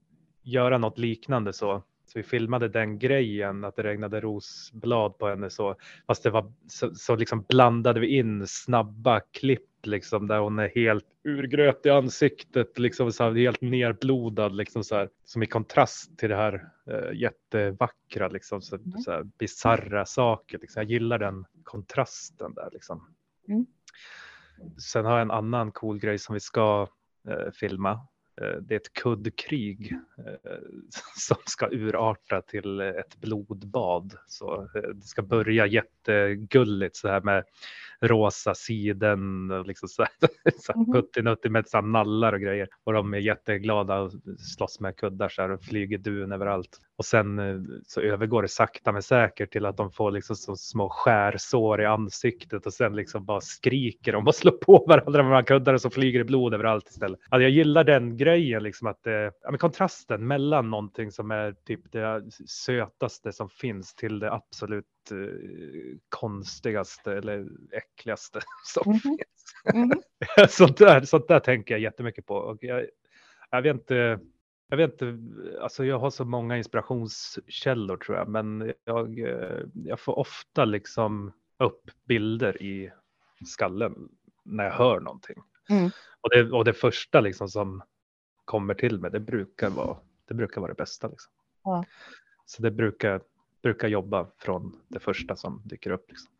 göra 0.43 0.77
något 0.77 0.97
liknande 0.97 1.53
så. 1.53 1.83
Så 2.11 2.19
vi 2.19 2.23
filmade 2.23 2.67
den 2.67 2.99
grejen 2.99 3.63
att 3.63 3.75
det 3.75 3.83
regnade 3.83 4.21
rosblad 4.21 5.17
på 5.17 5.27
henne 5.27 5.49
så. 5.49 5.75
Fast 6.07 6.23
det 6.23 6.29
var 6.29 6.53
så, 6.67 6.95
så 6.95 7.15
liksom 7.15 7.45
blandade 7.49 7.99
vi 7.99 8.07
in 8.07 8.47
snabba 8.47 9.19
klipp 9.19 9.85
liksom 9.85 10.27
där 10.27 10.39
hon 10.39 10.59
är 10.59 10.71
helt 10.75 11.05
urgröt 11.23 11.85
i 11.85 11.89
ansiktet, 11.89 12.79
liksom 12.79 13.11
så 13.11 13.23
här, 13.23 13.31
helt 13.31 13.61
nerblodad, 13.61 14.55
liksom 14.55 14.83
så 14.83 14.95
här, 14.95 15.09
som 15.25 15.43
i 15.43 15.47
kontrast 15.47 16.17
till 16.19 16.29
det 16.29 16.35
här 16.35 16.67
eh, 16.87 17.19
jättevackra, 17.19 18.27
liksom 18.27 18.61
så, 18.61 18.75
Mm. 18.75 19.01
så 19.01 19.11
här, 19.11 19.23
bisarra 19.23 20.05
saker. 20.05 20.59
Liksom. 20.59 20.81
Jag 20.81 20.91
gillar 20.91 21.19
den 21.19 21.45
kontrasten 21.63 22.53
där 22.53 22.69
liksom. 22.71 23.13
Mm. 23.47 23.65
Sen 24.91 25.05
har 25.05 25.11
jag 25.11 25.21
en 25.21 25.31
annan 25.31 25.71
cool 25.71 25.99
grej 25.99 26.17
som 26.17 26.33
vi 26.33 26.39
ska 26.39 26.87
eh, 27.27 27.51
filma. 27.53 28.07
Eh, 28.41 28.57
det 28.61 28.73
är 28.73 28.79
ett 28.79 28.93
kuddkrig 28.93 29.97
eh, 30.17 30.51
som 31.17 31.37
ska 31.45 31.67
urarta 31.71 32.41
till 32.41 32.79
ett 32.81 33.21
blodbad. 33.21 34.13
Så 34.27 34.69
eh, 34.75 34.81
det 34.81 35.05
ska 35.05 35.21
börja 35.21 35.65
jättegulligt 35.65 36.95
så 36.95 37.07
här 37.07 37.21
med 37.21 37.43
rosa 38.01 38.55
siden 38.55 39.51
och 39.51 39.65
liksom 39.65 39.89
så 39.89 40.03
här, 40.03 40.11
Mhm. 40.75 40.93
puttinutti 40.93 41.49
med 41.49 41.67
så 41.67 41.77
här 41.77 41.81
nallar 41.81 42.33
och 42.33 42.41
grejer. 42.41 42.67
Och 42.83 42.93
de 42.93 43.13
är 43.13 43.17
jätteglada 43.17 43.99
och 43.99 44.11
slåss 44.57 44.79
med 44.79 44.97
kuddar 44.97 45.29
så 45.29 45.41
här 45.41 45.51
och 45.51 45.63
flyger 45.63 45.97
dun 45.97 46.31
överallt. 46.31 46.77
Och 46.97 47.05
sen 47.05 47.39
eh, 47.39 47.55
så 47.87 48.01
övergår 48.01 48.41
det 48.41 48.47
sakta 48.47 48.91
men 48.91 49.01
säkert 49.03 49.51
till 49.51 49.65
att 49.65 49.77
de 49.77 49.91
får 49.91 50.11
liksom 50.11 50.35
så 50.35 50.55
små 50.55 50.89
skärsår 50.89 51.81
i 51.81 51.85
ansiktet 51.85 52.65
och 52.65 52.73
sen 52.73 52.95
liksom 52.95 53.25
bara 53.25 53.41
skriker 53.41 54.11
de 54.11 54.27
och 54.27 54.35
slår 54.41 54.51
på 54.51 54.85
varandra 54.87 55.23
med 55.23 55.47
kuddar 55.47 55.73
och 55.73 55.81
så 55.81 55.89
flyger 55.89 56.19
det 56.19 56.25
blod 56.25 56.53
överallt 56.53 56.89
istället. 56.89 57.19
Alltså 57.29 57.41
jag 57.43 57.51
gillar 57.51 57.83
den 57.83 58.17
grejen 58.17 58.63
liksom 58.63 58.87
att 58.87 59.07
eh, 59.07 59.13
ja, 59.13 59.31
men 59.49 59.57
kontrasten 59.57 60.27
mellan 60.27 60.69
någonting 60.69 61.11
som 61.11 61.31
är 61.31 61.51
typ 61.65 61.91
det 61.91 62.23
sötaste 62.47 63.31
som 63.31 63.49
finns 63.49 63.95
till 63.95 64.19
det 64.19 64.31
absolut 64.33 64.85
konstigaste 66.09 67.13
eller 67.13 67.47
äckligaste 67.71 68.39
som 68.65 68.83
Mhm. 68.91 68.99
finns. 68.99 69.73
Mhm. 69.73 70.01
sånt, 70.49 70.77
där, 70.77 71.01
sånt 71.01 71.27
där 71.27 71.39
tänker 71.39 71.73
jag 71.73 71.81
jättemycket 71.81 72.25
på. 72.25 72.35
Och 72.35 72.57
jag, 72.63 72.85
jag 73.49 73.61
vet 73.61 73.73
inte, 73.75 74.19
jag 74.67 74.77
vet 74.77 74.91
inte, 75.01 75.17
alltså 75.61 75.85
jag 75.85 75.99
har 75.99 76.09
så 76.09 76.25
många 76.25 76.57
inspirationskällor 76.57 77.97
tror 77.97 78.17
jag, 78.17 78.27
men 78.29 78.73
jag, 78.85 79.19
eh, 79.19 79.59
jag 79.73 79.99
får 79.99 80.19
ofta 80.19 80.65
liksom 80.65 81.33
upp 81.57 81.91
bilder 82.05 82.61
i 82.63 82.91
skallen 83.45 84.09
när 84.43 84.63
jag 84.63 84.71
hör 84.71 84.99
någonting. 84.99 85.37
Mm. 85.69 85.89
Och, 86.21 86.29
det, 86.29 86.51
och 86.51 86.65
det 86.65 86.73
första 86.73 87.21
liksom 87.21 87.49
som 87.49 87.81
kommer 88.45 88.73
till 88.73 88.99
mig, 88.99 89.11
det 89.11 89.19
brukar 89.19 89.69
vara 89.69 89.97
det, 90.27 90.33
brukar 90.33 90.61
vara 90.61 90.71
det 90.71 90.77
bästa. 90.77 91.07
Liksom. 91.07 91.33
Ja. 91.63 91.85
Så 92.45 92.61
det 92.61 92.71
brukar, 92.71 93.21
brukar 93.61 93.87
jobba 93.87 94.27
från 94.37 94.75
det 94.87 94.99
första 94.99 95.35
som 95.35 95.61
dyker 95.65 95.91
upp. 95.91 96.05
Liksom. 96.09 96.31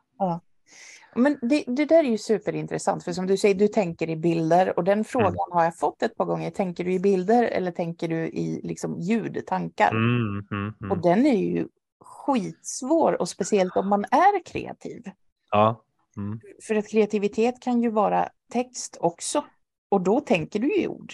Men 1.15 1.37
det, 1.41 1.63
det 1.67 1.85
där 1.85 2.03
är 2.03 2.09
ju 2.09 2.17
superintressant, 2.17 3.03
för 3.03 3.13
som 3.13 3.27
du 3.27 3.37
säger, 3.37 3.55
du 3.55 3.67
tänker 3.67 4.09
i 4.09 4.15
bilder 4.15 4.77
och 4.77 4.83
den 4.83 5.03
frågan 5.03 5.51
har 5.51 5.63
jag 5.63 5.77
fått 5.77 6.01
ett 6.01 6.17
par 6.17 6.25
gånger. 6.25 6.51
Tänker 6.51 6.83
du 6.83 6.93
i 6.93 6.99
bilder 6.99 7.43
eller 7.43 7.71
tänker 7.71 8.07
du 8.07 8.15
i 8.15 8.61
liksom 8.63 8.99
ljudtankar? 8.99 9.91
Mm, 9.91 10.45
mm, 10.51 10.73
mm. 10.81 10.91
Och 10.91 10.97
den 10.97 11.25
är 11.25 11.37
ju 11.37 11.67
skitsvår 11.99 13.21
och 13.21 13.29
speciellt 13.29 13.75
om 13.75 13.89
man 13.89 14.03
är 14.03 14.45
kreativ. 14.45 15.03
Ja. 15.51 15.83
Mm. 16.17 16.39
För 16.61 16.75
att 16.75 16.87
kreativitet 16.87 17.61
kan 17.61 17.81
ju 17.81 17.89
vara 17.89 18.29
text 18.51 18.97
också. 18.99 19.45
Och 19.89 20.01
då 20.01 20.19
tänker 20.19 20.59
du 20.59 20.75
i 20.75 20.87
ord. 20.87 21.13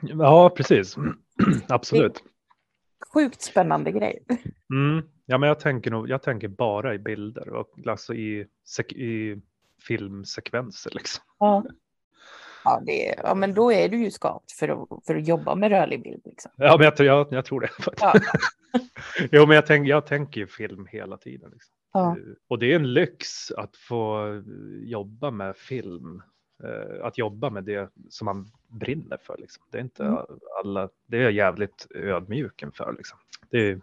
ja, 0.00 0.50
precis. 0.56 0.96
Absolut. 1.68 2.22
Sjukt 3.14 3.42
spännande 3.42 3.92
grej. 3.92 4.22
Mm. 4.72 5.06
Ja, 5.26 5.38
men 5.38 5.48
jag 5.48 5.60
tänker 5.60 5.90
nog, 5.90 6.08
jag 6.10 6.22
tänker 6.22 6.48
bara 6.48 6.94
i 6.94 6.98
bilder 6.98 7.48
och 7.48 7.78
alltså 7.86 8.14
i, 8.14 8.46
i 8.88 9.40
filmsekvenser 9.86 10.90
liksom. 10.94 11.24
Ja. 11.38 11.64
Ja, 12.64 12.82
det, 12.86 13.14
ja, 13.22 13.34
men 13.34 13.54
då 13.54 13.72
är 13.72 13.88
du 13.88 13.96
ju 14.04 14.10
skapt 14.10 14.52
för 14.52 14.68
att, 14.68 15.06
för 15.06 15.16
att 15.16 15.28
jobba 15.28 15.54
med 15.54 15.70
rörlig 15.70 16.02
bild. 16.02 16.22
Liksom. 16.24 16.50
Ja, 16.56 16.76
men 16.78 16.84
jag, 16.84 16.96
tror- 16.96 17.06
jag, 17.06 17.26
jag 17.32 17.44
tror 17.44 17.60
det. 17.60 17.70
Ja. 18.00 18.14
jo, 19.32 19.46
men 19.46 19.54
jag, 19.54 19.66
tänk, 19.66 19.88
jag 19.88 20.06
tänker 20.06 20.40
ju 20.40 20.46
film 20.46 20.86
hela 20.90 21.16
tiden. 21.16 21.50
Liksom. 21.52 21.74
Ja. 21.92 22.10
Eh, 22.10 22.16
Och 22.48 22.58
det 22.58 22.72
är 22.72 22.76
en 22.76 22.92
lyx 22.92 23.50
att 23.50 23.76
få 23.76 24.26
jobba 24.82 25.30
med 25.30 25.56
film. 25.56 26.22
Eh, 26.62 27.04
Att 27.06 27.18
jobba 27.18 27.50
med 27.50 27.64
det 27.64 27.90
som 28.08 28.24
man 28.24 28.50
brinner 28.68 29.16
för. 29.22 29.36
Liksom. 29.38 29.64
Det 29.70 29.78
är 29.78 29.82
inte 29.82 30.04
Mm. 30.04 30.18
alla, 30.64 30.88
det 31.06 31.16
är 31.16 31.22
jag 31.22 31.32
jävligt 31.32 31.86
ödmjuk 31.94 32.62
inför. 32.62 32.94
Liksom. 32.98 33.18
Det 33.50 33.58
är 33.58 33.80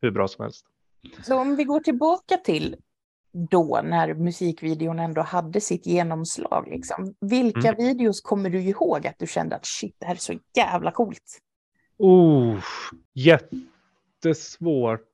hur 0.00 0.10
bra 0.10 0.28
som 0.28 0.42
helst. 0.42 0.66
Så 1.22 1.38
om 1.40 1.56
vi 1.56 1.64
går 1.64 1.80
tillbaka 1.80 2.36
till 2.36 2.76
då 3.32 3.80
när 3.84 4.14
musikvideon 4.14 4.98
ändå 4.98 5.20
hade 5.20 5.60
sitt 5.60 5.86
genomslag. 5.86 6.68
Liksom. 6.70 7.14
Vilka 7.20 7.72
videos 7.72 8.20
kommer 8.20 8.50
du 8.50 8.60
ihåg 8.60 9.06
att 9.06 9.18
du 9.18 9.26
kände 9.26 9.56
att 9.56 9.66
shit, 9.66 9.96
det 9.98 10.06
här 10.06 10.14
är 10.14 10.18
så 10.18 10.38
jävla 10.56 10.90
coolt? 10.90 11.38
Oh, 11.98 12.58
jättesvårt. 14.22 15.04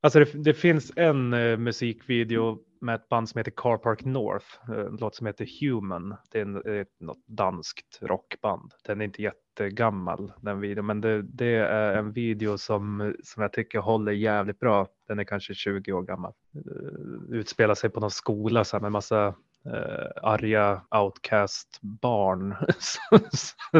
Alltså 0.00 0.18
det, 0.18 0.32
det 0.44 0.54
finns 0.54 0.92
en 0.96 1.32
eh, 1.32 1.56
musikvideo 1.56 2.58
med 2.82 2.94
ett 2.94 3.08
band 3.08 3.28
som 3.28 3.38
heter 3.38 3.50
Car 3.50 3.76
Park 3.76 4.04
North, 4.04 4.46
eh, 4.68 4.86
en 4.86 4.96
låt 5.00 5.14
som 5.14 5.26
heter 5.26 5.48
Human. 5.60 6.16
Det 6.30 6.38
är, 6.38 6.42
en, 6.42 6.56
eh, 6.56 6.86
något 7.00 7.26
danskt 7.26 7.98
rockband. 8.00 8.72
Den 8.86 9.00
är 9.00 9.04
inte 9.04 9.22
jättegammal 9.22 10.32
den 10.40 10.60
videon, 10.60 10.86
men 10.86 11.00
det, 11.00 11.22
det 11.22 11.54
är 11.56 11.96
en 11.96 12.12
video 12.12 12.58
som, 12.58 13.14
som 13.24 13.42
jag 13.42 13.52
tycker 13.52 13.78
håller 13.78 14.12
jävligt 14.12 14.60
bra. 14.60 14.86
Den 15.08 15.18
är 15.18 15.24
kanske 15.24 15.54
20 15.54 15.92
år 15.92 16.02
gammal. 16.02 16.32
Eh, 16.54 17.36
utspelar 17.36 17.74
sig 17.74 17.90
på 17.90 18.00
någon 18.00 18.10
skola 18.10 18.64
så 18.64 18.76
här, 18.76 18.82
med 18.82 18.92
massa 18.92 19.34
uh, 19.66 20.08
arga 20.22 20.82
outcast-barn. 20.90 22.54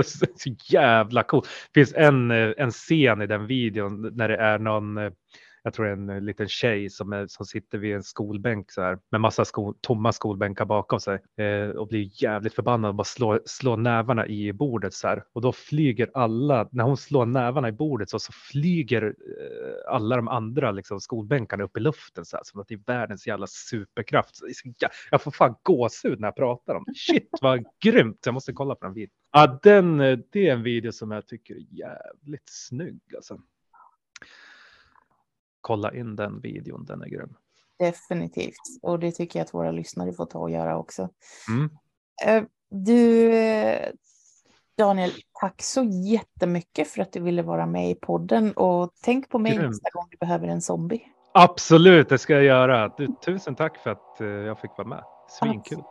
så, 0.05 0.51
jävla 0.69 1.23
cool. 1.23 1.43
Det 1.73 1.81
finns 1.81 1.95
en, 1.95 2.31
en 2.31 2.71
scen 2.71 3.23
i 3.23 3.27
den 3.27 3.47
videon 3.47 4.11
när 4.17 4.29
det 4.29 4.37
är 4.37 4.59
någon 4.59 4.99
jag 5.62 5.75
tror 5.75 5.87
en 5.87 6.11
eh, 6.11 6.20
liten 6.20 6.48
tjej 6.48 6.90
som, 6.90 7.12
är, 7.12 7.27
som 7.27 7.46
sitter 7.46 7.79
vid 7.79 7.94
en 7.94 8.03
skolbänk 8.03 8.70
så 8.70 8.83
här 8.83 8.98
med 9.11 9.20
massa 9.20 9.44
sko, 9.44 9.75
tomma 9.81 10.12
skolbänkar 10.12 10.64
bakom 10.64 11.01
sig 11.01 11.18
eh, 11.37 11.68
och 11.68 11.88
blir 11.88 12.22
jävligt 12.22 12.55
förbannad 12.55 12.88
och 12.88 12.94
bara 12.94 13.05
slår, 13.05 13.40
slår 13.44 13.77
nävarna 13.77 14.27
i 14.27 14.53
bordet 14.53 14.94
så 14.94 15.09
här. 15.09 15.25
Och 15.33 15.40
då 15.40 15.53
flyger 15.53 16.11
alla, 16.14 16.68
när 16.72 16.85
hon 16.85 16.96
slår 16.96 17.27
nävarna 17.27 17.68
i 17.68 17.72
bordet 17.72 18.11
så, 18.11 18.18
så 18.18 18.33
flyger 18.33 19.03
eh, 19.03 19.94
alla 19.94 20.16
de 20.16 20.29
andra 20.29 20.70
liksom, 20.70 21.01
skolbänkarna 21.01 21.64
upp 21.64 21.77
i 21.77 21.81
luften 21.81 22.25
så 22.25 22.37
här, 22.37 22.44
som 22.44 22.61
att 22.61 22.68
det 22.68 22.75
är 22.75 22.83
världens 22.87 23.27
jävla 23.27 23.46
superkraft. 23.46 24.37
Så, 24.37 24.46
jag 25.11 25.22
får 25.22 25.31
fan 25.31 25.55
gåshud 25.62 26.20
när 26.20 26.29
jag 26.29 26.37
pratar 26.37 26.75
om 26.75 26.85
det. 26.87 26.94
Shit 26.94 27.29
vad 27.40 27.64
grymt, 27.83 28.20
jag 28.25 28.35
måste 28.35 28.53
kolla 28.53 28.75
på 28.75 28.87
den 28.87 28.94
videon. 28.94 29.16
Ja, 29.33 29.59
den, 29.62 30.01
eh, 30.01 30.18
det 30.31 30.48
är 30.48 30.53
en 30.53 30.62
video 30.62 30.92
som 30.92 31.11
jag 31.11 31.27
tycker 31.27 31.55
är 31.55 31.66
jävligt 31.70 32.48
snygg 32.48 33.01
alltså. 33.16 33.38
Kolla 35.62 35.94
in 35.94 36.16
den 36.16 36.40
videon, 36.40 36.85
den 36.85 37.03
är 37.03 37.07
grym. 37.07 37.35
Definitivt, 37.79 38.55
och 38.83 38.98
det 38.98 39.12
tycker 39.12 39.38
jag 39.38 39.44
att 39.44 39.55
våra 39.55 39.70
lyssnare 39.70 40.12
får 40.12 40.27
ta 40.27 40.38
och 40.38 40.51
göra 40.51 40.79
också. 40.79 41.09
Mm. 41.48 41.70
Eh, 42.27 42.44
du, 42.70 43.33
Daniel, 44.79 45.11
tack 45.40 45.62
så 45.62 45.85
jättemycket 45.85 46.88
för 46.88 47.03
att 47.03 47.12
du 47.12 47.20
ville 47.20 47.42
vara 47.42 47.66
med 47.66 47.90
i 47.90 47.94
podden 47.94 48.53
och 48.53 48.90
tänk 49.03 49.29
på 49.29 49.38
mig 49.38 49.53
Grymt. 49.53 49.68
nästa 49.68 49.90
gång 49.92 50.07
du 50.11 50.16
behöver 50.16 50.48
en 50.48 50.62
zombie. 50.62 51.03
Absolut, 51.35 52.09
det 52.09 52.18
ska 52.18 52.35
jag 52.35 52.44
göra. 52.44 52.94
Du, 52.96 53.09
tusen 53.25 53.55
tack 53.55 53.79
för 53.79 53.90
att 53.90 54.20
eh, 54.20 54.27
jag 54.27 54.61
fick 54.61 54.70
vara 54.77 54.88
med. 54.88 55.05
Svinkul. 55.29 55.83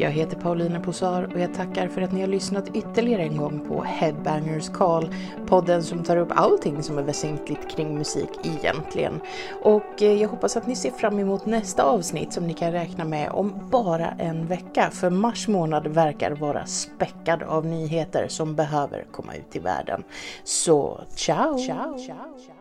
Jag 0.00 0.10
heter 0.10 0.36
Paulina 0.36 0.80
Posar 0.80 1.30
och 1.34 1.40
jag 1.40 1.54
tackar 1.54 1.88
för 1.88 2.02
att 2.02 2.12
ni 2.12 2.20
har 2.20 2.28
lyssnat 2.28 2.76
ytterligare 2.76 3.22
en 3.22 3.36
gång 3.36 3.60
på 3.68 3.82
Headbangers 3.82 4.68
Call, 4.68 5.14
podden 5.46 5.82
som 5.82 6.04
tar 6.04 6.16
upp 6.16 6.28
allting 6.30 6.82
som 6.82 6.98
är 6.98 7.02
väsentligt 7.02 7.70
kring 7.70 7.98
musik 7.98 8.28
egentligen. 8.42 9.20
Och 9.62 10.02
eh, 10.02 10.22
jag 10.22 10.28
hoppas 10.28 10.56
att 10.56 10.66
ni 10.66 10.76
ser 10.76 10.90
fram 10.90 11.18
emot 11.18 11.46
nästa 11.46 11.82
avsnitt 11.82 12.32
som 12.32 12.46
ni 12.46 12.54
kan 12.54 12.72
räkna 12.72 13.04
med 13.04 13.30
om 13.30 13.68
bara 13.70 14.06
en 14.06 14.46
vecka, 14.46 14.90
för 14.90 15.10
mars 15.10 15.48
månad 15.48 15.86
verkar 15.86 16.30
vara 16.30 16.66
späckad 16.66 17.42
av 17.42 17.66
nyheter 17.66 18.28
som 18.28 18.54
behöver 18.54 19.04
komma 19.12 19.34
ut 19.34 19.56
i 19.56 19.58
världen. 19.58 20.04
Så 20.44 21.00
ciao! 21.14 21.58
ciao, 21.58 21.98
ciao, 21.98 22.38
ciao. 22.38 22.57